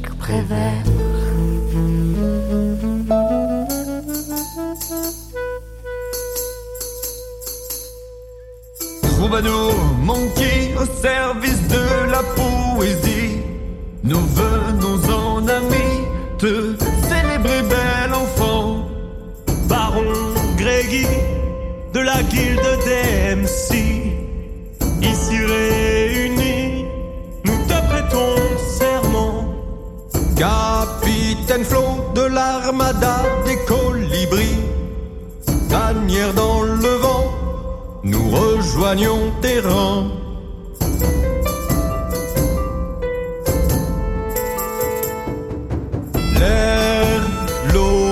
[0.01, 0.83] Jacques Prévert.
[9.01, 13.37] Troubadour, manqué au service de la poésie,
[14.03, 15.97] nous venons en amis
[16.37, 16.75] te
[17.07, 18.87] célébrer, bel enfant,
[19.67, 21.05] baron Grégy
[21.93, 23.75] de la guilde des MC,
[25.01, 26.40] ici réunis
[30.41, 34.57] Capitaine Flot de l'armada des colibris,
[35.69, 37.25] tanière dans le vent,
[38.03, 40.07] nous rejoignons tes rangs.
[46.39, 47.21] L'air,
[47.71, 48.07] l'eau,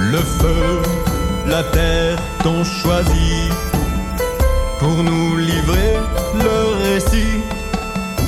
[0.00, 0.82] le feu,
[1.46, 3.50] la terre t'ont choisi
[4.80, 5.94] pour nous livrer
[6.42, 7.38] le récit,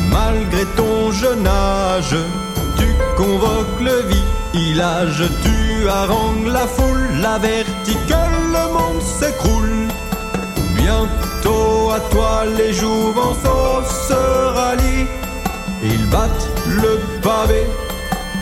[0.09, 2.15] malgré ton jeune âge
[3.20, 3.98] convoque le
[4.54, 9.88] village, tu harangue la foule, la verticale, le monde s'écroule.
[10.74, 14.20] Bientôt à toi les jouvenceaux se
[14.56, 15.06] rallient,
[15.83, 16.48] ils battent
[16.83, 17.62] le pavé,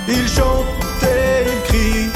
[0.06, 2.08] ils chantent et ils crient.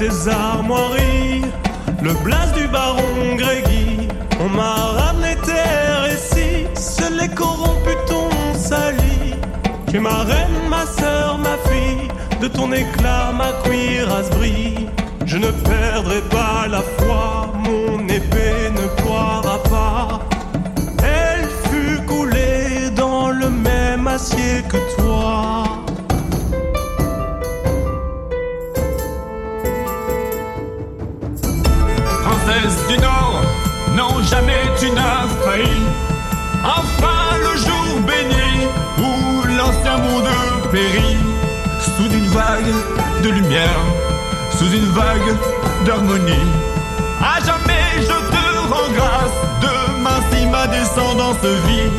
[0.00, 1.42] Tes armoiries
[2.02, 4.08] le blast du baron Grégy.
[4.40, 9.34] On m'a ramené tes récits, seuls les corrompus t'ont sali.
[9.88, 12.08] Tu es ma reine, ma sœur, ma fille,
[12.40, 14.88] de ton éclat ma cuirasse brille.
[15.26, 17.39] Je ne perdrai pas la foi,
[43.22, 43.80] de lumière,
[44.58, 45.36] sous une vague
[45.84, 46.46] d'harmonie.
[47.20, 51.90] À jamais je te rends grâce, demain si ma descendance vit,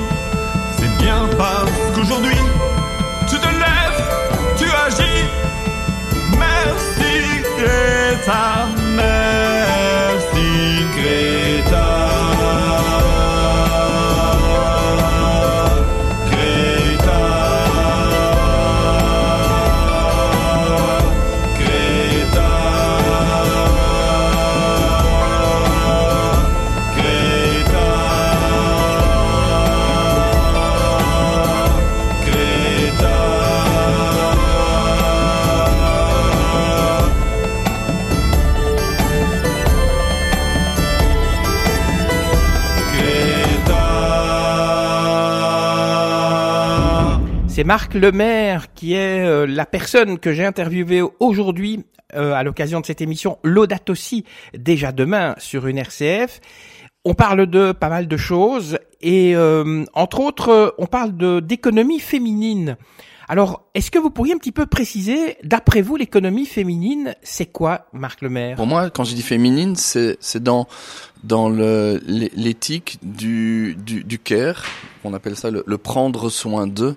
[0.78, 2.38] c'est bien parce qu'aujourd'hui
[3.28, 4.04] tu te lèves,
[4.58, 5.26] tu agis.
[6.38, 10.48] Merci Greta, merci
[10.96, 12.11] Greta.
[47.62, 52.82] C'est Marc Lemaire qui est euh, la personne que j'ai interviewée aujourd'hui euh, à l'occasion
[52.82, 54.26] de cette émission Laudato Si,
[54.58, 56.42] déjà demain sur une RCF.
[57.06, 61.12] On parle de pas mal de choses et euh, entre autres, on parle
[61.44, 62.78] d'économie féminine.
[63.32, 67.86] Alors, est-ce que vous pourriez un petit peu préciser, d'après vous, l'économie féminine, c'est quoi,
[67.94, 68.58] Marc Lemaire?
[68.58, 70.68] Pour moi, quand je dis féminine, c'est dans
[71.24, 74.66] dans l'éthique du, du du care,
[75.04, 76.96] on appelle ça le, le prendre soin d'eux.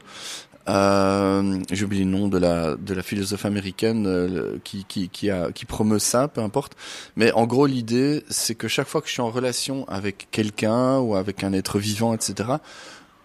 [0.69, 5.31] Euh, J'ai oublié le nom de la de la philosophe américaine euh, qui qui qui
[5.31, 6.75] a qui promeut ça, peu importe.
[7.17, 10.99] Mais en gros, l'idée, c'est que chaque fois que je suis en relation avec quelqu'un
[10.99, 12.51] ou avec un être vivant, etc.,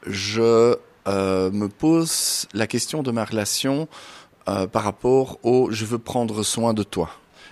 [0.05, 0.75] je
[1.07, 3.87] euh, me pose la question de ma relation
[4.49, 7.09] euh, par rapport au je veux prendre soin de toi.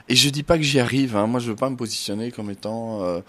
[0.09, 1.15] Et je dis pas que j'y arrive.
[1.17, 1.27] Hein.
[1.27, 3.21] Moi, je veux pas me positionner comme étant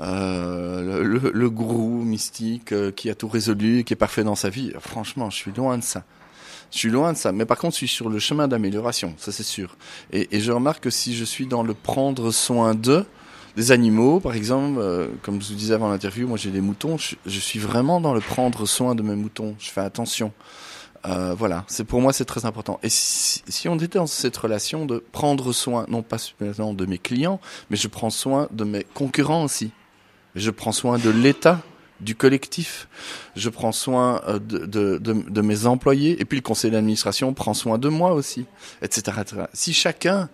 [0.00, 4.48] euh, le, le- gourou mystique euh, qui a tout résolu, qui est parfait dans sa
[4.48, 4.72] vie.
[4.78, 6.04] Franchement, je suis loin de ça.
[6.70, 7.32] Je suis loin de ça.
[7.32, 9.76] Mais par contre, je suis sur le chemin d'amélioration, ça c'est sûr.
[10.12, 13.06] Et, je remarque que si je suis dans le prendre soin d'eux,
[13.56, 16.96] des animaux, par exemple, euh, comme je vous disais avant l'interview, moi j'ai des moutons,
[16.98, 19.56] je, suis vraiment dans le prendre soin de mes moutons.
[19.58, 20.32] Je fais attention.
[21.38, 22.78] Voilà, c'est pour moi c'est très important.
[22.82, 26.98] Et si on était dans cette relation de prendre soin, non pas seulement de mes
[26.98, 29.72] clients, mais je prends soin de mes concurrents aussi.
[30.38, 31.60] Je prends soin de l'État,
[32.00, 32.88] du collectif.
[33.36, 36.20] Je prends soin euh, de, de, de, de mes employés.
[36.20, 38.46] Et puis le conseil d'administration prend soin de moi aussi,
[38.82, 39.18] etc.
[39.20, 39.42] etc.
[39.52, 40.28] Si chacun,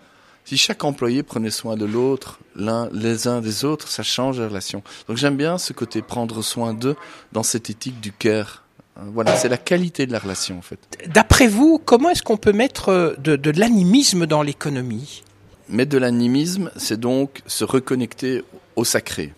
[0.45, 4.49] si chaque employé prenait soin de l'autre, l'un, les uns des autres, ça change la
[4.49, 4.83] relation.
[5.09, 6.97] Donc j'aime bien ce côté prendre soin d'eux
[7.33, 8.62] dans cette éthique du care.
[8.97, 10.79] Hein, Voilà, c'est la qualité de la relation en fait.
[11.07, 15.23] D'après vous, comment est-ce qu'on peut mettre euh, de, de l'animisme dans l'économie?
[15.71, 18.45] Mettre de l'animisme, c'est donc se reconnecter
[18.77, 19.33] au sacré.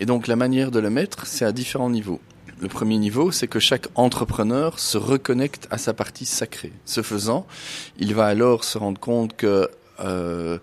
[0.00, 2.20] Et donc la manière de le mettre, c'est à différents niveaux.
[2.60, 6.72] Le premier niveau, c'est que chaque entrepreneur se reconnecte à sa partie sacrée.
[6.86, 7.46] Ce faisant,
[7.98, 10.58] il va alors se rendre compte que euh,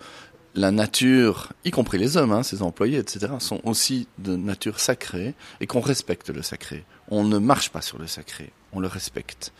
[0.55, 5.35] la nature, y compris les hommes, hein, ses employés, etc., sont aussi de nature sacrée
[5.59, 6.83] et qu'on respecte le sacré.
[7.09, 9.53] On ne marche pas sur le sacré, on le respecte.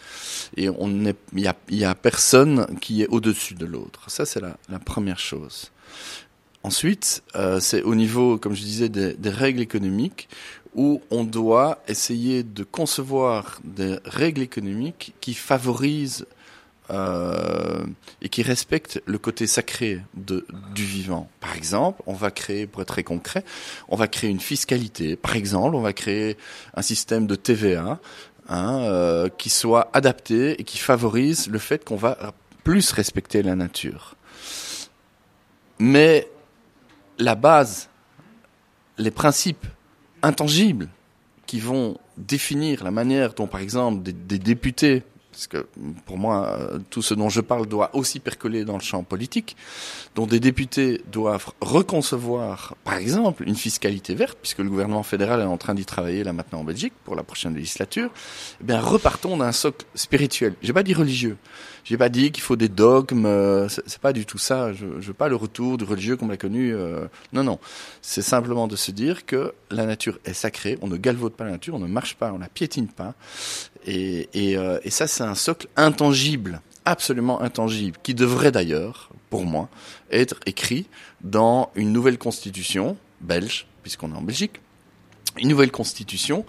[0.56, 4.10] Et il y a, personne qui est au-dessus de l'autre.
[4.10, 5.72] Ça, c'est la première chose.
[6.68, 10.28] Ensuite, euh, c'est au niveau, comme je disais, des, règles économiques
[10.76, 16.26] où on doit essayer de concevoir des règles économiques qui favorisent
[16.90, 17.86] euh,
[18.22, 21.30] et qui respectent le côté sacré du vivant.
[21.40, 23.46] Par exemple, on va créer, pour être très concret,
[23.88, 25.16] on va créer une fiscalité.
[25.16, 26.36] Par exemple, on va créer
[26.74, 27.98] un système de TVA
[28.50, 32.34] hein, euh, qui soit adapté et qui favorise le fait qu'on va
[32.66, 34.16] plus respecter la nature.
[35.80, 36.28] Mais
[37.20, 37.90] la base,
[38.98, 39.66] les principes
[40.22, 40.90] intangibles
[41.46, 45.04] qui vont définir la manière dont, par exemple, des, députés
[45.38, 45.68] parce que
[46.08, 49.56] pour moi, euh, tout ce dont je parle doit aussi percoler dans le champ politique,
[50.16, 55.44] dont des députés doivent reconcevoir, par exemple, une fiscalité verte, puisque le gouvernement fédéral est
[55.44, 58.10] en train d'y travailler là maintenant en Belgique pour la prochaine législature,
[58.62, 60.56] eh bien repartons d'un socle spirituel.
[60.64, 61.38] J'ai pas dit religieux.
[61.84, 63.26] J'ai pas dit qu'il faut des dogmes.
[63.26, 64.74] euh, c'est pas du tout ça.
[64.74, 66.74] Je, je veux pas le retour du religieux comme l'a connu.
[66.74, 67.60] euh, non, non.
[68.02, 70.78] C'est simplement de se dire que la nature est sacrée.
[70.82, 71.76] On ne galvaude pas la nature.
[71.76, 72.34] On ne marche pas.
[72.34, 73.14] On la piétine pas.
[73.88, 79.70] Et, euh, et ça, c'est un socle intangible, absolument intangible, qui devrait d'ailleurs, pour moi,
[80.12, 80.88] être écrit
[81.22, 84.60] dans une nouvelle constitution belge, puisqu'on est en Belgique,
[85.38, 86.46] une nouvelle constitution.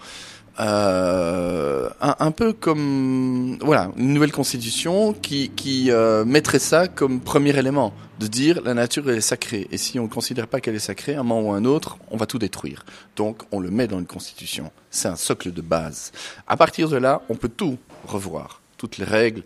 [0.59, 7.57] Euh, un, peu comme voilà une nouvelle constitution qui, qui euh, mettrait ça comme premier
[7.57, 9.67] élément de dire la nature elle est sacrée.
[9.71, 12.17] Et si on ne considère pas qu'elle est sacrée un moment ou un autre on
[12.17, 12.85] va tout détruire.
[13.15, 14.71] Donc on le met dans une constitution.
[14.91, 16.11] C'est un socle de base.
[16.45, 19.43] À partir de là on peut tout revoir toutes les règles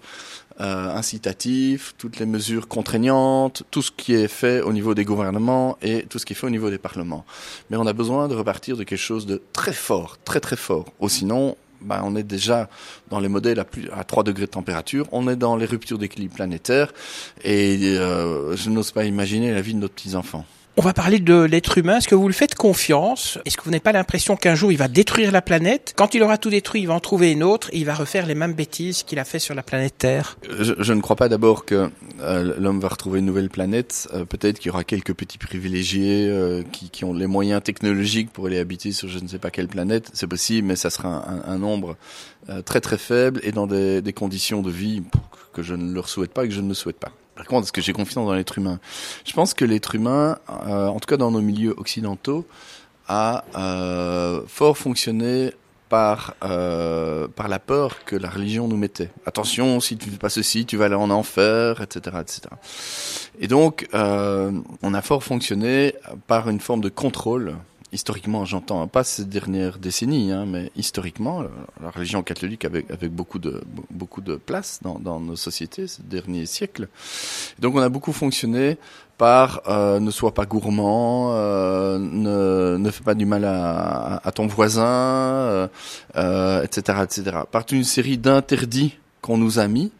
[0.61, 5.77] euh, incitatifs, toutes les mesures contraignantes, tout ce qui est fait au niveau des gouvernements
[5.81, 7.25] et tout ce qui est fait au niveau des parlements.
[7.69, 10.85] Mais on a besoin de repartir de quelque chose de très fort, très très fort.
[10.99, 12.69] Ou sinon, bah, on est déjà
[13.09, 15.97] dans les modèles à, plus, à 3 degrés de température, on est dans les ruptures
[15.97, 16.93] d'équilibre planétaire
[17.43, 20.45] et euh, je n'ose pas imaginer la vie de nos petits-enfants.
[20.75, 21.97] On va parler de l'être humain.
[21.97, 23.37] Est-ce que vous le faites confiance?
[23.45, 25.93] Est-ce que vous n'avez pas l'impression qu'un jour il va détruire la planète?
[25.95, 28.25] Quand il aura tout détruit, il va en trouver une autre et il va refaire
[28.25, 31.65] les mêmes bêtises qu'il a fait sur la planète Terre Je, ne crois pas d'abord
[31.65, 34.09] que euh, l'homme va retrouver une nouvelle planète.
[34.15, 38.47] Euh, Peut-être qu'il y aura quelques petits privilégiés euh, qui, ont les moyens technologiques pour
[38.47, 40.09] aller habiter sur je ne sais pas quelle planète.
[40.13, 41.97] C'est possible, mais ça sera un, nombre
[42.65, 45.03] très très faible et dans des, conditions de vie
[45.53, 47.11] que je ne leur souhaite pas et que je ne souhaite pas.
[47.35, 48.79] Par contre, est-ce que j'ai confiance dans l'être humain?
[49.25, 52.45] Je pense que l'être humain, euh, en tout cas dans nos milieux occidentaux,
[53.07, 55.51] a euh, fort fonctionné
[55.89, 59.09] par euh, par la peur que la religion nous mettait.
[59.25, 62.41] Attention, si tu fais pas ceci, tu vas aller en enfer, etc., etc.
[63.39, 65.95] Et donc, on a fort fonctionné
[66.27, 67.55] par une forme de contrôle.
[67.93, 71.43] Historiquement, j'entends pas ces dernières décennies, hein, mais historiquement,
[71.79, 76.01] la, religion catholique avec avec beaucoup de beaucoup de place dans, dans nos sociétés ces
[76.01, 76.87] derniers siècles.
[77.59, 78.77] Donc, on a beaucoup fonctionné
[79.19, 84.31] par euh, ne sois pas gourmand, euh, ne, ne fais pas du mal à, à
[84.31, 85.67] ton voisin, euh,
[86.15, 87.37] euh, etc., etc.
[87.51, 89.91] Par toute une série d'interdits qu'on nous a mis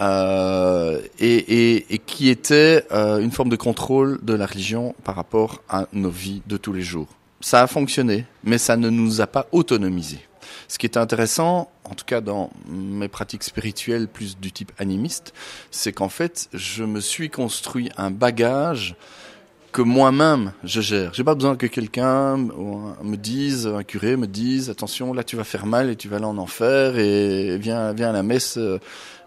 [0.00, 5.16] euh, et, et, et qui étaient euh, une forme de contrôle de la religion par
[5.16, 7.08] rapport à nos vies de tous les jours.
[7.40, 10.20] Ça a fonctionné, mais ça ne nous a pas autonomisés.
[10.66, 15.32] Ce qui est intéressant, en tout cas dans mes pratiques spirituelles plus du type animiste,
[15.70, 18.96] c'est qu'en fait, je me suis construit un bagage
[19.72, 21.14] que moi-même je gère.
[21.14, 25.44] J'ai pas besoin que quelqu'un me dise, un curé me dise, attention, là tu vas
[25.44, 28.78] faire mal et tu vas aller en enfer et viens, viens à la messe euh,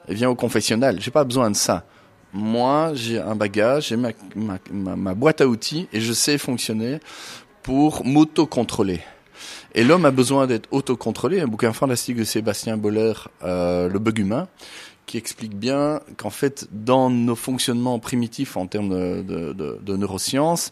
[0.08, 1.00] et viens au confessionnal.
[1.00, 1.86] J'ai pas besoin de ça.
[2.34, 7.00] Moi, j'ai un bagage, j'ai ma, boîte à outils et je sais fonctionner
[7.63, 9.02] pour m'auto-contrôler.
[9.74, 11.39] Et l'homme a besoin d'être autocontrôlé.
[11.39, 14.47] Un bouquin fantastique de Sébastien Boller, euh, Le bug humain,
[15.12, 20.69] qui explique bien qu'en fait, dans nos fonctionnements primitifs en termes de, neurosciences,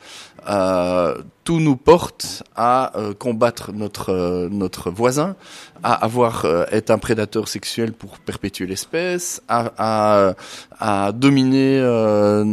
[0.48, 5.36] euh, tout nous porte à euh, combattre notre euh, notre voisin,
[5.84, 10.36] à avoir être un prédateur sexuel pour perpétuer l'espèce, à, à,
[10.80, 11.82] à dominer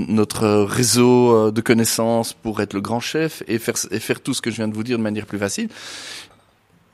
[0.09, 4.43] notre réseau de connaissances pour être le grand chef et faire et faire tout ce
[4.43, 5.69] que je viens de vous dire de manière plus facile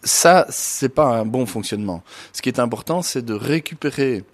[0.04, 2.02] ça, c'est pas un bon fonctionnement.
[2.32, 4.24] Ce qui est important, c'est de récupérer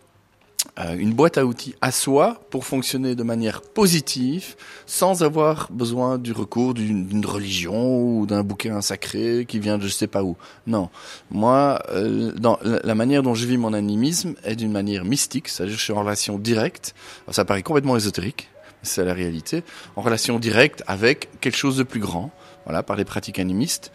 [0.98, 4.54] une boîte à outils à soi pour fonctionner de manière positive,
[4.86, 9.88] sans avoir besoin du recours d'une religion ou d'un bouquin sacré qui vient de je
[9.88, 10.36] sais pas où.
[10.66, 10.90] Non,
[11.30, 15.76] moi, euh, dans la, manière dont je vis mon animisme est d'une manière mystique, c'est-à-dire
[15.76, 16.94] je suis en relation directe.
[17.30, 18.48] Ça paraît complètement ésotérique,
[18.82, 19.64] c'est la réalité,
[19.96, 22.30] en relation directe avec quelque chose de plus grand
[22.64, 23.92] voilà, par les pratiques animistes.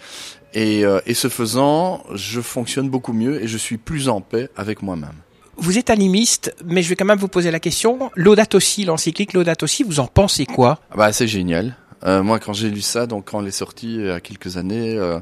[0.53, 4.49] Et, euh, et ce faisant, je fonctionne beaucoup mieux et je suis plus en paix
[4.55, 5.22] avec moi-même.
[5.57, 8.11] Vous êtes animiste, mais je vais quand même vous poser la question.
[8.15, 10.79] Laudato si, l'encyclique Laudato si, vous en pensez quoi?
[10.91, 11.75] Ah Bah c'est génial.
[12.05, 14.57] Euh, moi, quand j'ai lu ça, donc quand elle est sortie il y a quelques
[14.57, 15.19] années, euh,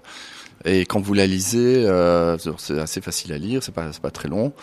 [0.65, 4.11] et quand vous la lisez, euh, c'est assez facile à lire, c'est pas c'est pas
[4.11, 4.53] très long.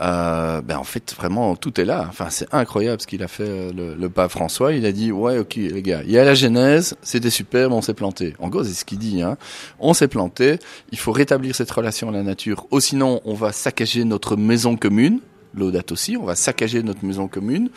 [0.00, 2.06] Euh, ben en fait vraiment tout est là.
[2.08, 4.72] Enfin c'est incroyable ce qu'il a fait le, le, pape François.
[4.72, 7.76] Il a dit ouais ok les gars, il y a la Genèse, c'était super, mais
[7.76, 8.34] on s'est planté.
[8.38, 9.22] En gros c'est ce qu'il dit.
[9.22, 9.36] Hein.
[9.78, 10.58] On s'est planté.
[10.90, 12.66] Il faut rétablir cette relation à la nature.
[12.70, 15.20] Ou sinon on va saccager notre maison commune.
[15.54, 17.70] Laudato aussi, on va saccager notre maison commune.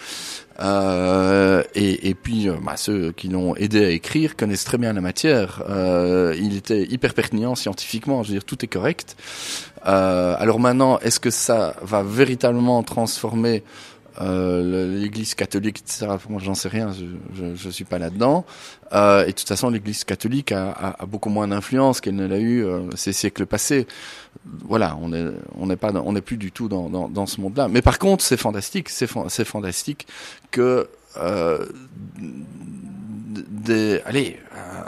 [0.59, 4.93] Euh, et, et, puis, euh, bah, ceux qui l'ont aidé à écrire connaissent très bien
[4.93, 5.63] la matière.
[5.69, 9.17] Euh, il était hyper pertinent scientifiquement, je veux dire, tout est correct.
[9.85, 13.63] Euh, alors maintenant, est-ce que ça va véritablement transformer
[14.21, 16.07] euh, l'Église catholique, etc.
[16.29, 16.91] Moi, j'en sais rien,
[17.33, 18.45] je, je suis pas là-dedans.
[18.93, 22.25] Euh, et de toute façon, l'Église catholique a, a, a beaucoup moins d'influence qu'elle ne
[22.25, 23.87] l'a eu euh, ces siècles passés.
[24.45, 27.41] Voilà, on est, on n'est pas, on n'est plus du tout dans, dans, dans ce
[27.41, 27.67] monde-là.
[27.67, 30.07] Mais par contre, c'est fantastique, c'est, c'est fantastique
[30.51, 30.87] que
[31.17, 31.65] euh,
[32.17, 34.39] des, allez,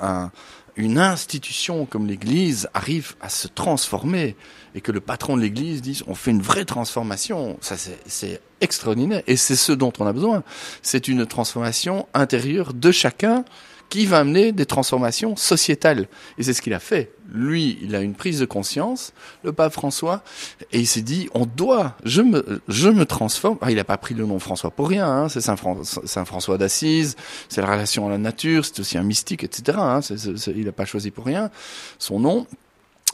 [0.02, 0.32] un,
[0.78, 4.36] une institution comme l'Église arrive à se transformer
[4.78, 7.76] et que le patron de l'Église dise on fait une vraie transformation, ça
[8.06, 10.44] c'est extraordinaire et c'est ce dont on a besoin.
[10.84, 13.44] C'est une transformation intérieure de chacun
[13.90, 16.08] qui va amener des transformations sociétales.
[16.38, 17.12] Et c'est ce qu'il a fait.
[17.32, 19.14] Lui, il a une prise de conscience,
[19.44, 20.24] le pape François,
[20.72, 23.58] et il s'est dit, on doit, je me, je me transforme.
[23.62, 27.16] Ah, il n'a pas pris le nom François pour rien, hein, c'est Saint, François d'Assise,
[27.50, 29.78] c'est la relation à la nature, c'est aussi un mystique, etc.
[29.82, 30.02] Hein,
[30.48, 31.50] il n'a pas choisi pour rien
[31.98, 32.46] son nom.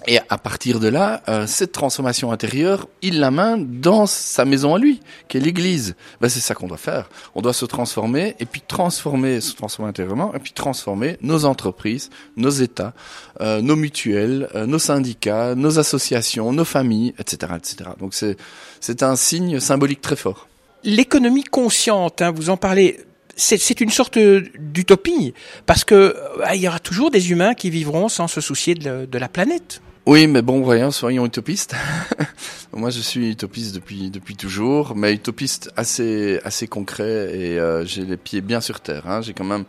[0.06, 4.76] Et à partir de là, euh, cette transformation intérieure, il la main dans sa maison
[4.76, 5.00] à lui,
[5.30, 5.96] qui est l'Église.
[6.20, 7.10] Ben, c'est ça qu'on doit faire.
[7.36, 12.10] On doit se transformer et puis transformer, se transformer intérieurement et puis transformer nos entreprises,
[12.36, 12.94] nos États,
[13.40, 17.92] euh, nos mutuelles, euh, nos syndicats, nos associations, nos familles, etc., etc.
[18.00, 18.38] Donc c'est
[18.82, 20.48] c'est un signe symbolique très fort.
[20.84, 23.00] L'économie consciente, hein, vous en parlez
[23.36, 25.34] c'est une sorte d'utopie
[25.66, 26.16] parce que
[26.54, 29.82] il y aura toujours des humains qui vivront sans se soucier de, de la planète.
[30.06, 31.76] Oui, mais bon, voyons, soyons utopistes.
[32.74, 38.04] Moi, je suis utopiste depuis depuis toujours, mais utopiste assez assez concret et euh, j'ai
[38.04, 39.08] les pieds bien sur terre.
[39.08, 39.22] Hein.
[39.22, 39.64] J'ai quand même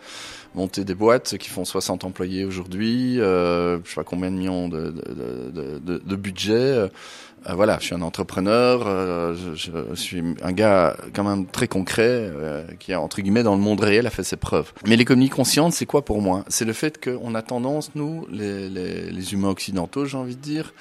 [0.55, 4.69] monté des boîtes qui font 60 employés aujourd'hui, euh, je sais pas combien de millions
[4.69, 6.89] de de, de, de, budget.
[7.49, 11.69] Euh, voilà, je suis un entrepreneur, euh, je, je, suis un gars quand même très
[11.69, 14.73] concret euh, qui, entre guillemets, dans le monde réel a fait ses preuves.
[14.87, 16.45] Mais l'économie consciente, c'est quoi pour moi?
[16.49, 20.41] C'est le fait qu'on a tendance, nous, les, les, les humains occidentaux, j'ai envie de
[20.41, 20.73] dire,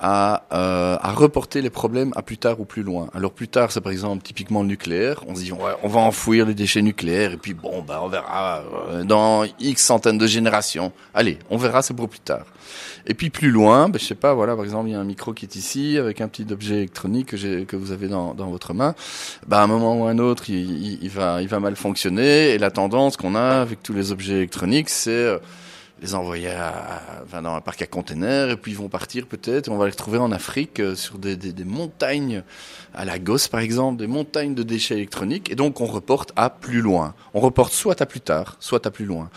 [0.00, 3.08] à, euh, à, reporter les problèmes à plus tard ou plus loin.
[3.14, 5.22] Alors plus tard, c'est par exemple typiquement le nucléaire.
[5.26, 8.08] On se dit ouais, on va enfouir les déchets nucléaires et puis bon, bah on
[8.08, 10.92] verra euh, dans X centaines de générations.
[11.14, 12.44] Allez, on verra, c'est pour plus tard.
[13.06, 15.04] Et puis plus loin, bah, je sais pas, voilà, par exemple, il y a un
[15.04, 18.48] micro qui est ici avec un petit objet électronique que, que vous avez dans, dans
[18.48, 18.94] votre main.
[19.46, 22.50] Bah, à un moment ou un autre, il, il, il, va, il va mal fonctionner.
[22.50, 25.38] Et la tendance qu'on a avec tous les objets électroniques, c'est euh,
[26.04, 26.54] les envoyer
[27.32, 29.70] dans un parc à containers et puis ils vont partir peut-être.
[29.70, 32.42] On va les retrouver en Afrique euh, sur des, des, des, montagnes,
[32.92, 35.50] à Lagos par exemple, des montagnes de déchets électroniques.
[35.50, 37.14] Et donc on reporte à plus loin.
[37.32, 39.30] On reporte soit à plus tard, soit à plus loin.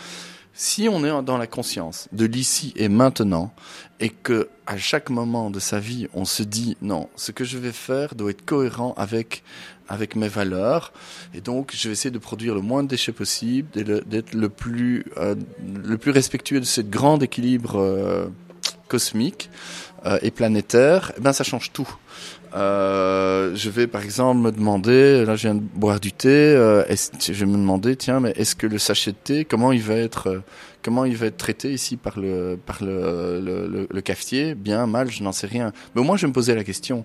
[0.52, 3.54] Si on est dans la conscience de l'ici et maintenant
[4.00, 7.56] et que à chaque moment de sa vie on se dit non, ce que je
[7.56, 9.42] vais faire doit être cohérent avec
[9.88, 10.92] avec mes valeurs
[11.34, 15.04] et donc je vais essayer de produire le moins de déchets possible, d'être le plus
[15.16, 15.34] euh,
[15.84, 18.26] le plus respectueux de ce grand équilibre euh,
[18.88, 19.50] cosmique
[20.06, 21.12] euh, et planétaire.
[21.16, 21.88] Et ben ça change tout.
[22.54, 27.46] Je vais par exemple me demander, là je viens de boire du thé, je vais
[27.46, 30.42] me demander, tiens, mais est-ce que le sachet de thé, comment il va être,
[30.88, 35.32] comment il va être traité ici par le par le, cafetier Bien, mal, je n'en
[35.32, 35.70] sais rien.
[35.94, 37.04] Mais moins je me poser la question.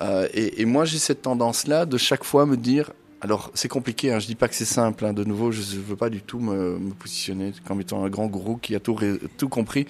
[0.00, 2.92] Euh, et, moi j'ai cette tendance-là de chaque fois me dire,
[3.22, 5.06] alors c'est compliqué, hein, je dis pas que c'est simple.
[5.06, 8.26] Hein, de nouveau, je ne veux pas du tout me, positionner comme étant un grand
[8.26, 8.98] gourou qui a tout,
[9.38, 9.86] tout compris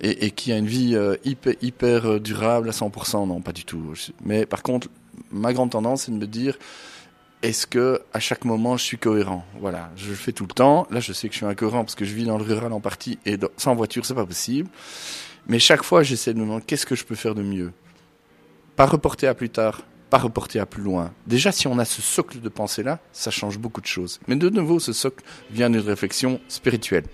[0.00, 3.26] et, qui a une vie euh, hyper, hyper durable à 100%.
[3.26, 3.94] Non, pas du tout.
[4.24, 4.86] Mais par contre,
[5.32, 6.56] ma grande tendance, c'est de me dire
[7.42, 9.44] est-ce que à chaque moment je suis cohérent?
[9.60, 10.86] Voilà, je le fais tout le temps.
[10.90, 12.80] Là, je sais que je suis incohérent parce que je vis dans le rural en
[12.80, 14.68] partie et sans voiture, c'est pas possible.
[15.46, 17.72] Mais chaque fois, j'essaie de me demander qu'est-ce que je peux faire de mieux?
[18.76, 21.12] Pas reporter à plus tard, pas reporter à plus loin.
[21.26, 24.20] Déjà, si on a ce socle de pensée-là, ça change beaucoup de choses.
[24.28, 27.04] Mais de nouveau, ce socle vient d'une réflexion spirituelle.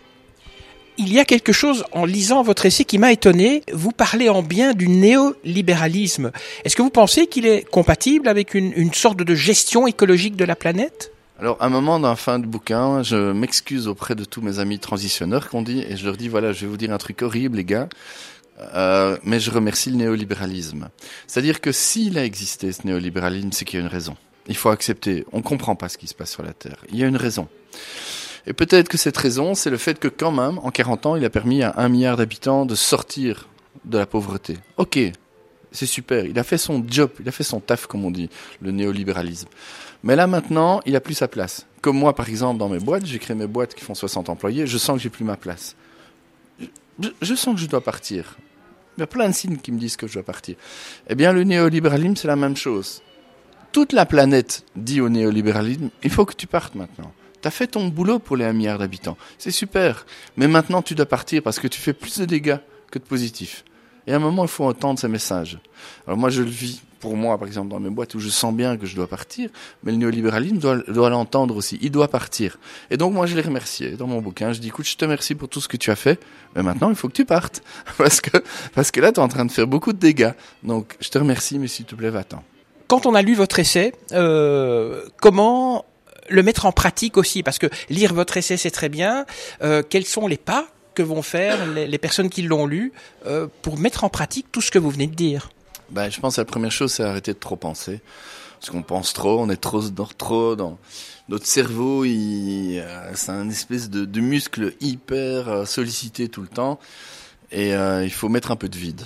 [0.99, 3.63] Il y a quelque chose en lisant votre essai qui m'a étonné.
[3.73, 6.33] Vous parlez en bien du néolibéralisme.
[6.65, 10.57] Est-ce que vous pensez qu'il est compatible avec une, sorte de gestion écologique de la
[10.57, 11.13] planète?
[11.39, 14.79] Alors, à un moment la fin du bouquin, je m'excuse auprès de tous mes amis
[14.79, 17.59] transitionneurs qu'on dit, et je leur dis, voilà, je vais vous dire un truc horrible,
[17.59, 17.91] les gars.
[18.75, 20.89] Euh, mais je remercie le néolibéralisme.
[21.27, 24.17] C'est-à-dire que s'il a existé ce néolibéralisme, c'est qu'il y a une raison.
[24.49, 25.27] Il faut accepter.
[25.33, 26.79] On comprend pas ce qui se passe sur la Terre.
[26.91, 27.49] Il y a une raison.
[28.47, 31.25] Et peut-être que cette raison, c'est le fait que quand même, en 40 ans, il
[31.25, 33.49] a permis à un milliard d'habitants de sortir
[33.85, 34.59] de la pauvreté.
[34.77, 34.99] Ok,
[35.73, 36.25] c'est super.
[36.25, 38.31] Il a fait son job, il a fait son taf, comme on dit,
[38.63, 39.49] le néolibéralisme.
[40.05, 41.67] Mais là maintenant, il a plus sa place.
[41.81, 44.67] Comme moi, par exemple, dans mes boîtes, j'ai créé mes boîtes qui font 60 employés,
[44.67, 45.75] je sens que j'ai plus ma place.
[47.01, 48.37] Je, je, sens que je dois partir.
[48.97, 50.57] Il y a plein de signes qui me disent que je dois partir.
[51.09, 53.03] Eh bien, le néolibéralisme, c'est la même chose.
[53.73, 57.13] toute la planète dit au néolibéralisme, il faut que tu partes maintenant.
[57.41, 59.17] T'as fait ton boulot pour les 1 milliard d'habitants.
[59.39, 60.07] C'est super.
[60.37, 62.59] Mais maintenant, tu dois partir parce que tu fais plus de dégâts
[62.91, 63.65] que de positifs.
[64.07, 65.59] Et à un moment, il faut entendre ces messages.
[66.07, 68.55] Alors moi, je le vis pour moi, par exemple, dans mes boîtes où je sens
[68.55, 69.51] bien que je dois partir,
[69.83, 71.79] mais le néolibéralisme doit, l'entendre aussi.
[71.83, 72.59] Il doit partir.
[72.91, 74.53] Et donc, moi, je l'ai remercié dans mon bouquin.
[74.53, 76.21] Je dis, écoute, je te remercie pour tout ce que tu as fait,
[76.55, 77.63] mais maintenant, il faut que tu partes.
[77.99, 78.39] Parce que,
[78.75, 80.33] parce que là, tu es en train de faire beaucoup de dégâts.
[80.63, 82.43] Donc, je te remercie, mais s'il te plaît, va-t'en.
[82.89, 85.85] Quand on a lu votre essai, euh, comment
[86.29, 89.27] le mettre en pratique aussi Parce que lire votre essai, c'est très bien.
[89.63, 92.93] Euh, quels sont les pas que vont faire les, personnes qui l'ont lu
[93.27, 95.51] euh, pour mettre en pratique tout ce que vous venez de dire?
[95.91, 98.01] Ben, je pense que la première chose, c'est arrêter de trop penser.
[98.59, 99.83] Parce qu'on pense trop, on est trop
[100.57, 100.79] dans,
[101.29, 102.05] notre cerveau.
[102.05, 106.81] Euh, c'est un espèce de, muscle hyper sollicité tout le temps.
[107.53, 109.03] Et il faut mettre un peu de vide.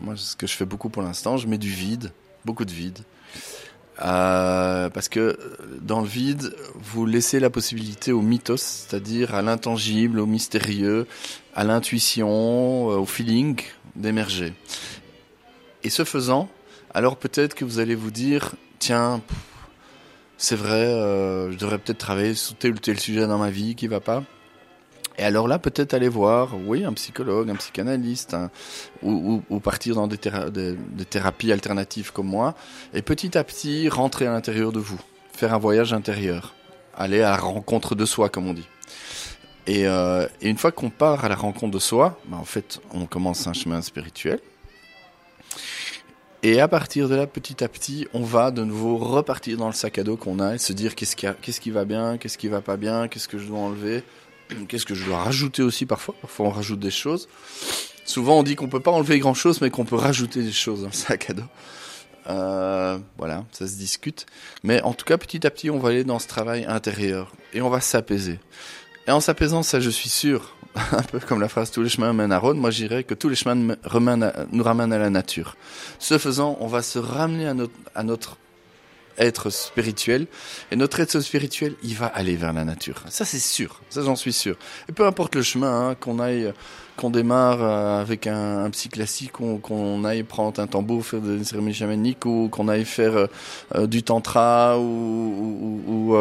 [0.00, 2.12] Moi, ce que je fais beaucoup pour l'instant, je mets du vide,
[2.44, 3.00] beaucoup de vide.
[4.02, 5.38] Euh, parce que
[5.80, 11.06] dans le vide, vous laissez la possibilité au mythos, c'est-à-dire à l'intangible, au mystérieux,
[11.54, 13.60] à l'intuition, euh, au feeling
[13.94, 14.52] d'émerger.
[15.84, 16.48] Et ce faisant,
[16.92, 19.22] alors peut-être que vous allez vous dire, tiens,
[20.38, 23.76] c'est vrai, euh, je devrais peut-être travailler sur tel ou tel sujet dans ma vie
[23.76, 24.24] qui va pas.
[25.16, 28.36] Et alors là, peut-être aller voir, oui, un psychologue, un psychanalyste,
[29.02, 32.54] ou, partir dans des, théra- des- des thérapies alternatives comme moi,
[32.94, 35.00] et petit à petit rentrer à l'intérieur de vous,
[35.32, 36.54] faire un voyage intérieur,
[36.96, 38.66] aller à la rencontre de soi, comme on dit.
[39.66, 42.80] Et, euh, et une fois qu'on part à la rencontre de soi, ben, en fait,
[42.92, 44.40] on commence un chemin spirituel.
[46.42, 49.72] Et à partir de là, petit à petit, on va de nouveau repartir dans le
[49.72, 52.48] sac à dos qu'on a et se dire qu'est-ce qui, qui va bien, qu'est-ce qui
[52.48, 54.04] va pas bien, qu'est-ce que je dois enlever,
[54.68, 56.14] qu'est-ce que je dois rajouter aussi parfois?
[56.20, 57.28] Parfois, on rajoute des choses.
[58.04, 60.82] Souvent, on dit qu'on peut pas enlever grand chose, mais qu'on peut rajouter des choses
[60.82, 61.42] dans le sac à dos.
[62.26, 64.26] Euh, voilà, ça se discute.
[64.62, 67.62] Mais en tout cas, petit à petit, on va aller dans ce travail intérieur et
[67.62, 68.38] on va s'apaiser.
[69.06, 70.54] Et en s'apaisant, ça, je suis sûr,
[70.92, 73.14] un peu comme la phrase tous les chemins mènent à Rhodes, moi, je dirais que
[73.14, 75.56] tous les chemins nous ramènent à la nature.
[75.98, 77.46] Ce faisant, on va se ramener
[77.94, 78.36] à notre
[79.18, 80.26] être spirituel.
[80.70, 83.02] Et notre être spirituel, il va aller vers la nature.
[83.08, 83.80] Ça, c'est sûr.
[83.90, 84.56] Ça, j'en suis sûr.
[84.88, 86.52] Et peu importe le chemin, hein, qu'on aille,
[86.96, 91.44] qu'on démarre euh, avec un, un psy classique, qu'on aille prendre un tambour, faire des
[91.44, 93.26] cérémonies chamaniques, ou qu'on aille faire euh,
[93.74, 96.14] euh, du tantra, ou,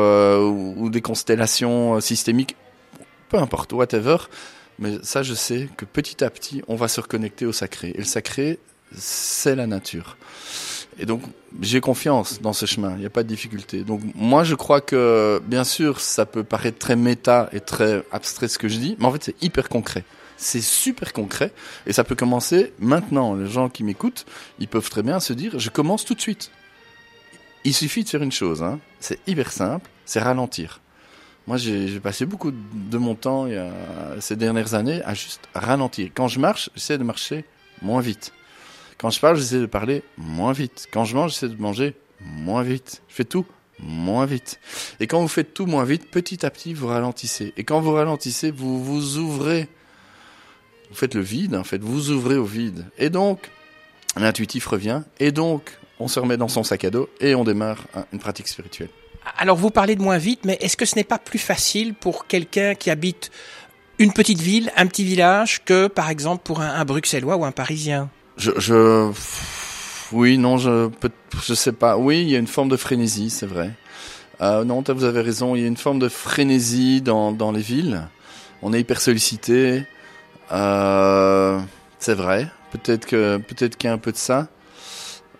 [0.89, 2.55] des constellations systémiques.
[3.29, 4.17] Peu importe, whatever.
[4.79, 7.89] Mais ça, je sais que petit à petit, on va se reconnecter au sacré.
[7.95, 8.59] Et le sacré,
[8.95, 10.17] c'est la nature.
[10.99, 11.21] Et donc,
[11.61, 13.83] j'ai confiance dans ce chemin, il n'y a pas de difficulté.
[13.83, 18.47] Donc, moi, je crois que, bien sûr, ça peut paraître très méta et très abstrait
[18.47, 20.03] ce que je dis, mais en fait, c'est hyper concret.
[20.37, 21.51] C'est super concret,
[21.85, 23.35] et ça peut commencer maintenant.
[23.35, 24.25] Les gens qui m'écoutent,
[24.59, 26.51] ils peuvent très bien se dire, je commence tout de suite.
[27.63, 28.79] Il suffit de faire une chose, hein.
[28.99, 30.81] c'est hyper simple, c'est ralentir.
[31.47, 33.47] Moi, j'ai passé beaucoup de mon temps
[34.19, 36.09] ces dernières années à juste ralentir.
[36.13, 37.45] Quand je marche, j'essaie de marcher
[37.81, 38.33] moins vite.
[39.03, 40.87] Quand je parle, j'essaie de parler moins vite.
[40.89, 43.01] Quand je mange, j'essaie de manger moins vite.
[43.09, 43.45] Je fais tout
[43.79, 44.61] moins vite.
[45.01, 47.53] Et quand vous faites tout moins vite, petit à petit, vous ralentissez.
[47.57, 49.67] Et quand vous ralentissez, vous vous ouvrez.
[50.89, 52.85] Vous faites le vide, en fait, vous ouvrez au vide.
[52.97, 53.51] Et donc,
[54.15, 55.01] l'intuitif revient.
[55.19, 58.19] Et donc, on se remet dans son sac à dos et on démarre un- une
[58.19, 58.89] pratique spirituelle.
[59.37, 62.25] Alors vous parlez de moins vite, mais est-ce que ce n'est pas plus facile pour
[62.27, 63.31] quelqu'un qui habite
[63.99, 67.51] une petite ville, un petit village, que par exemple pour un, un Bruxellois ou un
[67.51, 68.09] Parisien?
[68.37, 69.11] Je, je,
[70.11, 70.89] oui, non, je,
[71.43, 71.97] je sais pas.
[71.97, 73.71] Oui, il y a une forme de frénésie, c'est vrai.
[74.41, 75.55] Euh, non, vous avez raison.
[75.55, 78.07] Il y a une forme de frénésie dans, dans les villes.
[78.61, 79.85] On est hyper sollicité.
[80.51, 81.59] Euh,
[81.99, 82.47] c'est vrai.
[82.71, 84.47] Peut-être que, peut-être qu'il y a un peu de ça.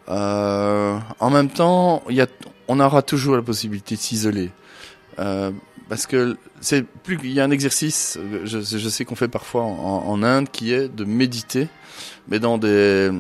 [0.10, 2.28] Euh, en même temps, il y a,
[2.68, 4.52] on aura toujours la possibilité de s'isoler.
[5.20, 5.52] Euh,
[5.94, 10.24] parce que c'est plus, il y a un exercice, je, sais qu'on fait parfois en,
[10.24, 11.68] Inde, qui est de méditer
[12.28, 13.12] mais dans des,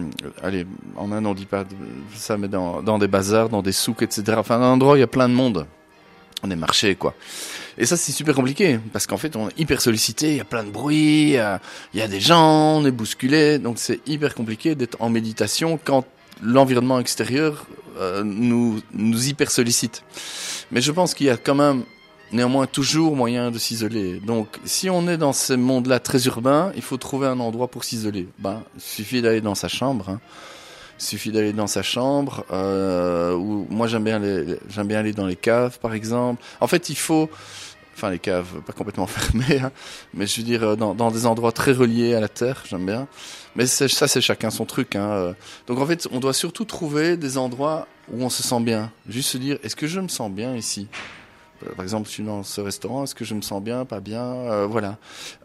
[0.41, 0.65] allez,
[0.95, 1.65] en Inde on dit pas
[2.15, 4.37] ça, mais dans, des bazars, dans des souks, etc.
[4.39, 5.67] Enfin, un endroit où il y a plein de monde.
[6.41, 7.13] On est marché, quoi.
[7.77, 10.45] Et ça, c'est super compliqué, parce qu'en fait, on est hyper sollicité, il y a
[10.45, 11.61] plein de bruit, il y a,
[11.93, 15.77] il y a des gens, on est bousculé, donc c'est hyper compliqué d'être en méditation
[15.83, 16.05] quand
[16.41, 17.67] l'environnement extérieur
[17.99, 20.03] euh, nous, nous hyper sollicite.
[20.71, 21.83] Mais je pense qu'il y a quand même
[22.33, 24.19] néanmoins toujours moyen de s'isoler.
[24.19, 27.83] Donc, si on est dans ce monde-là très urbain, il faut trouver un endroit pour
[27.83, 28.27] s'isoler.
[28.39, 30.09] Ben, il suffit d'aller dans sa chambre.
[30.09, 30.19] Hein.
[30.97, 32.45] Suffit d'aller dans sa chambre.
[32.51, 34.21] Euh, ou moi, j'aime bien,
[34.69, 36.43] j'aime bien aller dans les caves, par exemple.
[36.59, 37.29] En fait, il faut
[37.95, 39.71] enfin les caves pas complètement fermées, hein,
[40.15, 42.87] mais je veux dire euh, dans, dans des endroits très reliés à la terre, j'aime
[42.87, 43.07] bien.
[43.55, 44.95] Mais ça c'est chacun son truc.
[44.95, 45.11] Hein.
[45.11, 45.33] euh.
[45.67, 48.91] Donc en fait, on doit surtout trouver des endroits où on se sent bien.
[49.07, 50.87] Juste se dire, est-ce que je me sens bien ici?
[51.75, 54.23] Par exemple, je suis dans ce restaurant, est-ce que je me sens bien, pas bien
[54.23, 54.97] Euh, Voilà.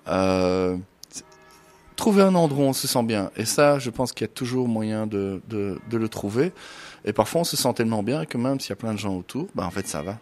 [0.08, 0.76] Euh,
[1.98, 3.30] trouver un endroit où on se sent bien.
[3.36, 6.52] Et ça, je pense qu'il y a toujours moyen de, le trouver.
[7.04, 9.16] Et parfois, on se sent tellement bien que même s'il y a plein de gens
[9.16, 10.18] autour, bah en fait, ça va.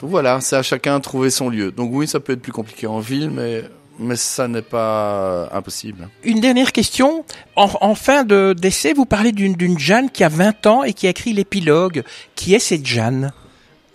[0.00, 1.72] Donc voilà, c'est à chacun de trouver son lieu.
[1.72, 6.08] Donc oui, ça peut être plus compliqué en ville, mais ça n'est pas impossible.
[6.22, 7.24] Une dernière question.
[7.56, 11.10] En, fin de d'essai, vous parlez d'une Jeanne qui a 20 ans et qui a
[11.10, 12.04] écrit l'épilogue.
[12.34, 13.32] Qui est cette Jeanne?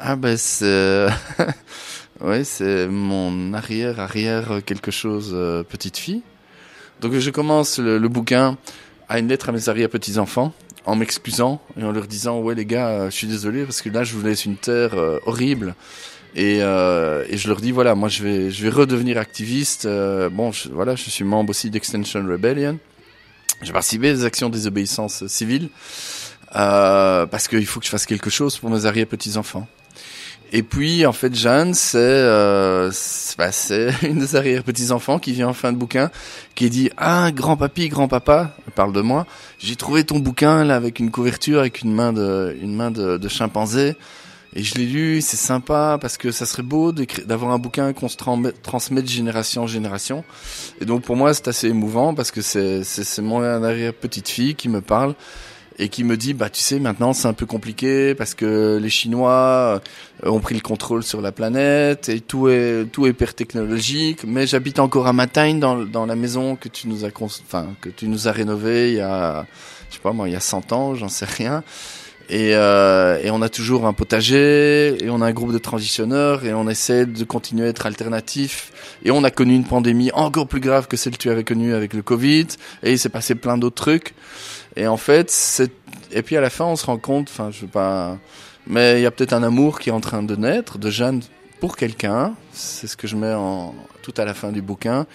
[0.04, 1.08] Ah ben c'est
[2.22, 6.24] ouais, c'est mon arrière arrière quelque chose euh, petite fille.
[7.02, 8.58] Donc je commence le, bouquin
[9.10, 10.54] à une lettre à mes arrière petits enfants
[10.88, 13.89] en m'excusant et en leur disant ouais les gars, euh, je suis désolé parce que
[13.89, 15.76] là je vous laisse une terre euh, horrible.
[16.34, 20.30] Et, euh, et je leur dis voilà moi je vais je vais redevenir activiste euh,
[20.30, 22.80] bon voilà je suis membre aussi d'Extension Rebellion
[23.62, 25.70] j'ai participé des actions de désobéissance civile
[26.56, 29.68] euh, parce qu'il faut que je fasse quelque chose pour mes arrière petits enfants
[30.52, 32.91] et puis, en fait, Jeanne, c'est euh,
[33.38, 33.49] bah,
[34.04, 36.12] une des arrière-petits-enfants qui vient en fin de bouquin,
[36.56, 39.26] qui dit «Ah, grand-papy, grand-papa, parle de moi,
[39.60, 43.18] j'ai trouvé ton bouquin là avec une couverture, avec une main de, une main de,
[43.18, 43.95] de chimpanzé,
[44.54, 48.10] et je l'ai lu, c'est sympa, parce que ça serait beau d'avoir un bouquin qu'on
[48.10, 50.26] se transmet, de génération en génération.
[50.82, 54.68] Et donc, pour moi, c'est assez émouvant, parce que c'est c'est- c'est mon arrière-petite-fille qui
[54.68, 55.16] me parle,
[55.80, 58.89] et qui me dit bah tu sais maintenant c'est un peu compliqué parce que les
[58.89, 59.82] Chinois
[60.24, 64.24] euh, ont pris le contrôle sur la planète et tout est tout est hyper technologique
[64.26, 67.89] mais j'habite encore à Matagne dans dans la maison que tu nous as enfin que
[67.89, 69.45] tu nous as rénové il y a
[69.89, 71.63] je sais pas moi il y a 100 ans j'en sais rien.
[72.30, 76.45] Et, euh, et on a toujours un potager et on a un groupe de transitionneurs
[76.45, 78.72] et on essaie de continuer à être alternatif.
[79.03, 81.74] Et on a connu une pandémie encore plus grave que celle que tu avais connue
[81.74, 82.47] avec le Covid
[82.84, 84.13] et il s'est passé plein d'autres trucs
[84.76, 85.72] et en fait, c'est
[86.11, 88.17] et puis à la fin, on se rend compte, enfin, je veux pas,
[88.67, 91.22] mais il y a peut-être un amour qui est en train de naître de Jeanne
[91.59, 92.34] pour quelqu'un.
[92.51, 95.05] C'est ce que je mets en tout à la fin du bouquin.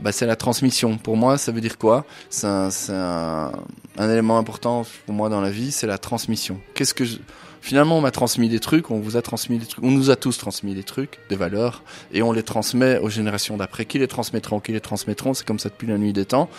[0.00, 0.98] Bah, c'est la transmission.
[0.98, 2.04] Pour moi, ça veut dire quoi?
[2.28, 3.52] C'est un, c'est un,
[3.96, 6.60] un élément important pour moi dans la vie, c'est la transmission.
[6.74, 7.18] Qu'est-ce que je...
[7.60, 10.16] Finalement, on m'a transmis des trucs, on vous a transmis des trucs, on nous a
[10.16, 11.82] tous transmis des trucs, des valeurs,
[12.12, 13.86] et on les transmet aux générations d'après.
[13.86, 16.50] Qui les transmettront, qui les transmettront, c'est comme ça depuis la nuit des temps.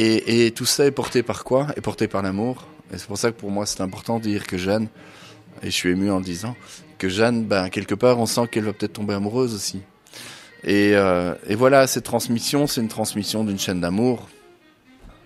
[0.00, 1.66] Et, tout ça est porté par quoi?
[1.76, 2.68] Est porté par l'amour.
[2.92, 4.86] Et c'est pour ça que pour moi c'est important de dire que Jeanne,
[5.62, 6.54] et je suis ému en le disant,
[6.98, 9.80] que Jeanne, ben, quelque part on sent qu'elle va peut-être tomber amoureuse aussi.
[10.62, 14.28] Et, euh, et voilà, cette transmission, c'est une transmission d'une chaîne d'amour.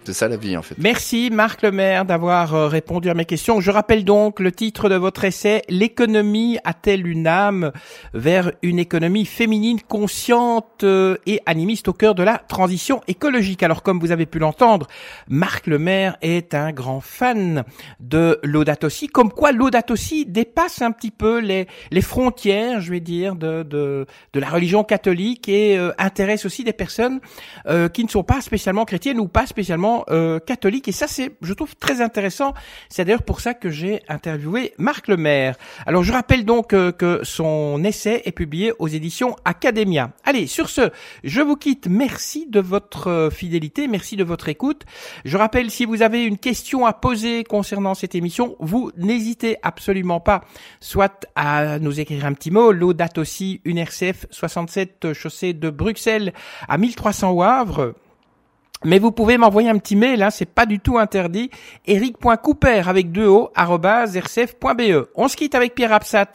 [0.05, 0.75] C'est ça la vie en fait.
[0.79, 3.61] Merci Marc Lemaire d'avoir euh, répondu à mes questions.
[3.61, 7.71] Je rappelle donc le titre de votre essai L'économie a-t-elle une âme
[8.13, 13.63] vers une économie féminine consciente euh, et animiste au cœur de la transition écologique?
[13.63, 14.89] Alors comme vous avez pu l'entendre,
[15.29, 17.63] Marc Lemaire est un grand fan
[18.01, 22.91] de Laudato Si, comme quoi Laudato Si dépasse un petit peu les, les frontières, je
[22.91, 27.21] vais dire, de, de, de la religion catholique et euh, intéresse aussi des personnes
[27.93, 30.89] qui ne sont pas spécialement chrétiennes ou pas spécialement euh, catholiques.
[30.89, 32.55] Et ça, c'est, je trouve, très intéressant.
[32.89, 35.57] C'est d'ailleurs pour ça que j'ai interviewé Marc Lemaire.
[35.87, 40.13] Alors, je rappelle donc euh, que son essai est publié aux éditions Academia.
[40.25, 40.91] Allez, sur ce,
[41.25, 41.87] je vous quitte.
[41.89, 44.83] Merci de votre euh, fidélité, merci de votre écoute.
[45.25, 50.21] Je rappelle, si vous avez une question à poser concernant cette émission, vous n'hésitez absolument
[50.21, 50.45] pas,
[50.81, 56.33] soit à nous écrire un petit mot, l'audate aussi, une RCF 67 chaussée de Bruxelles
[56.69, 57.95] à 1300 au Havre.
[58.85, 61.51] Mais vous pouvez m'envoyer un petit mail, hein, c'est pas du tout interdit.
[61.87, 65.09] Eric.couper avec deux O, rcf.be.
[65.15, 66.33] On se quitte avec Pierre Absat.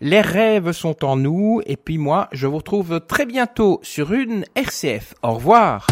[0.00, 1.62] Les rêves sont en nous.
[1.66, 5.14] Et puis moi, je vous retrouve très bientôt sur une RCF.
[5.22, 5.86] Au revoir.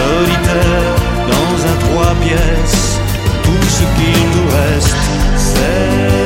[0.00, 0.94] Solitaire
[1.32, 3.00] dans un trois pièces.
[3.42, 4.96] Tout ce qu'il nous reste,
[5.36, 6.19] c'est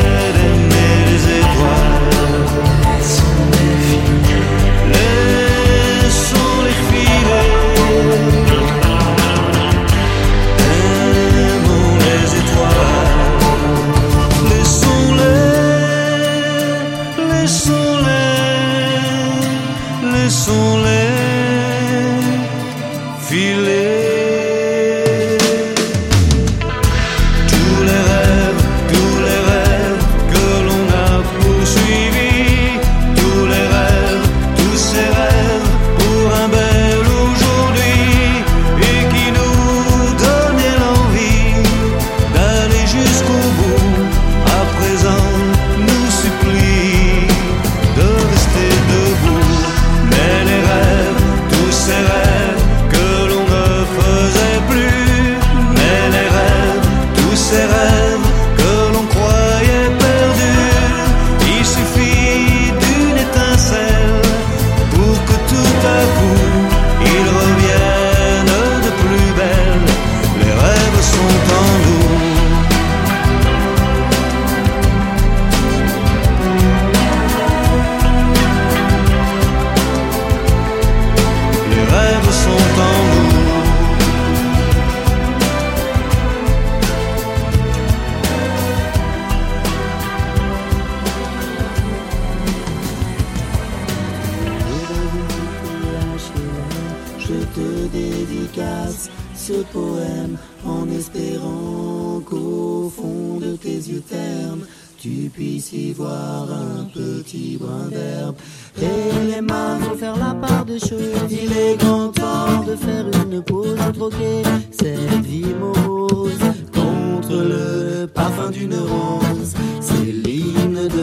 [102.25, 104.66] qu'au fond de tes yeux ternes,
[104.99, 108.37] tu puisses y voir un petit brin d'herbe.
[108.81, 111.31] Et les mains vont faire la part des choses.
[111.31, 116.39] Il est grand temps de faire une pause, de troquer cette vie morose
[116.72, 119.55] contre le parfum d'une rose.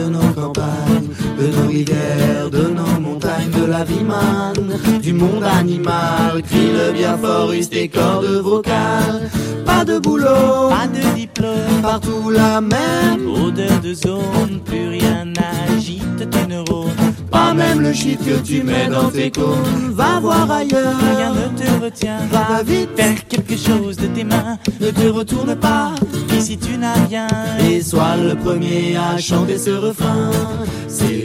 [0.02, 5.44] De nos campagnes, de nos rivières, de nos montagnes, de la vie manne, du monde
[5.44, 6.42] animal.
[6.48, 9.30] Crie le bien fort, use tes cordes vocales.
[9.64, 13.28] Pas de boulot, Pas de diplôme, partout la même.
[13.28, 17.11] odeur de zone, plus rien n'agite tes neurones.
[17.32, 19.90] Pas même le shit que tu mets dans tes cônes.
[19.92, 20.98] Va voir ailleurs.
[21.16, 22.18] Rien ne te retient.
[22.30, 22.90] Va vite.
[22.94, 24.58] Faire quelque chose de tes mains.
[24.80, 25.92] Ne te retourne pas.
[26.36, 27.26] Ici tu n'as rien.
[27.68, 30.30] Et sois le premier à chanter ce refrain.
[30.88, 31.24] C'est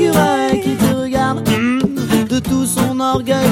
[0.63, 1.43] qui te regarde.
[2.29, 3.40] de tout son orgueil,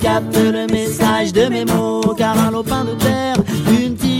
[0.00, 2.14] captes le message de mes mots.
[2.16, 3.36] Car un lopin de terre,
[3.70, 4.19] une tige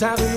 [0.00, 0.29] top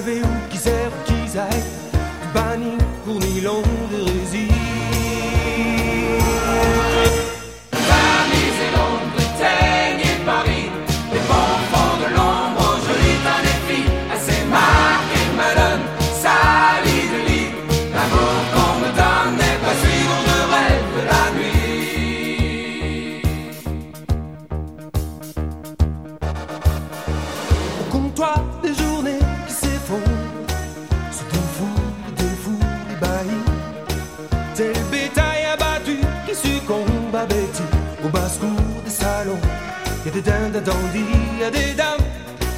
[40.05, 41.05] Y'a des dindes à dandy,
[41.39, 42.05] y'a des dames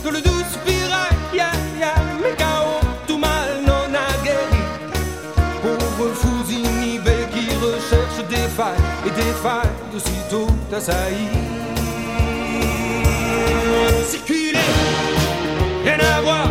[0.03, 1.93] Dans le doux spirail, y'a, y'a
[2.23, 4.63] mes chaos Tout mal non aguerri.
[5.61, 11.29] Pauvres fous inhibés qui recherchent des failles Et des failles aussitôt assaillies.
[14.09, 14.59] Circuler
[15.83, 16.44] rien à voir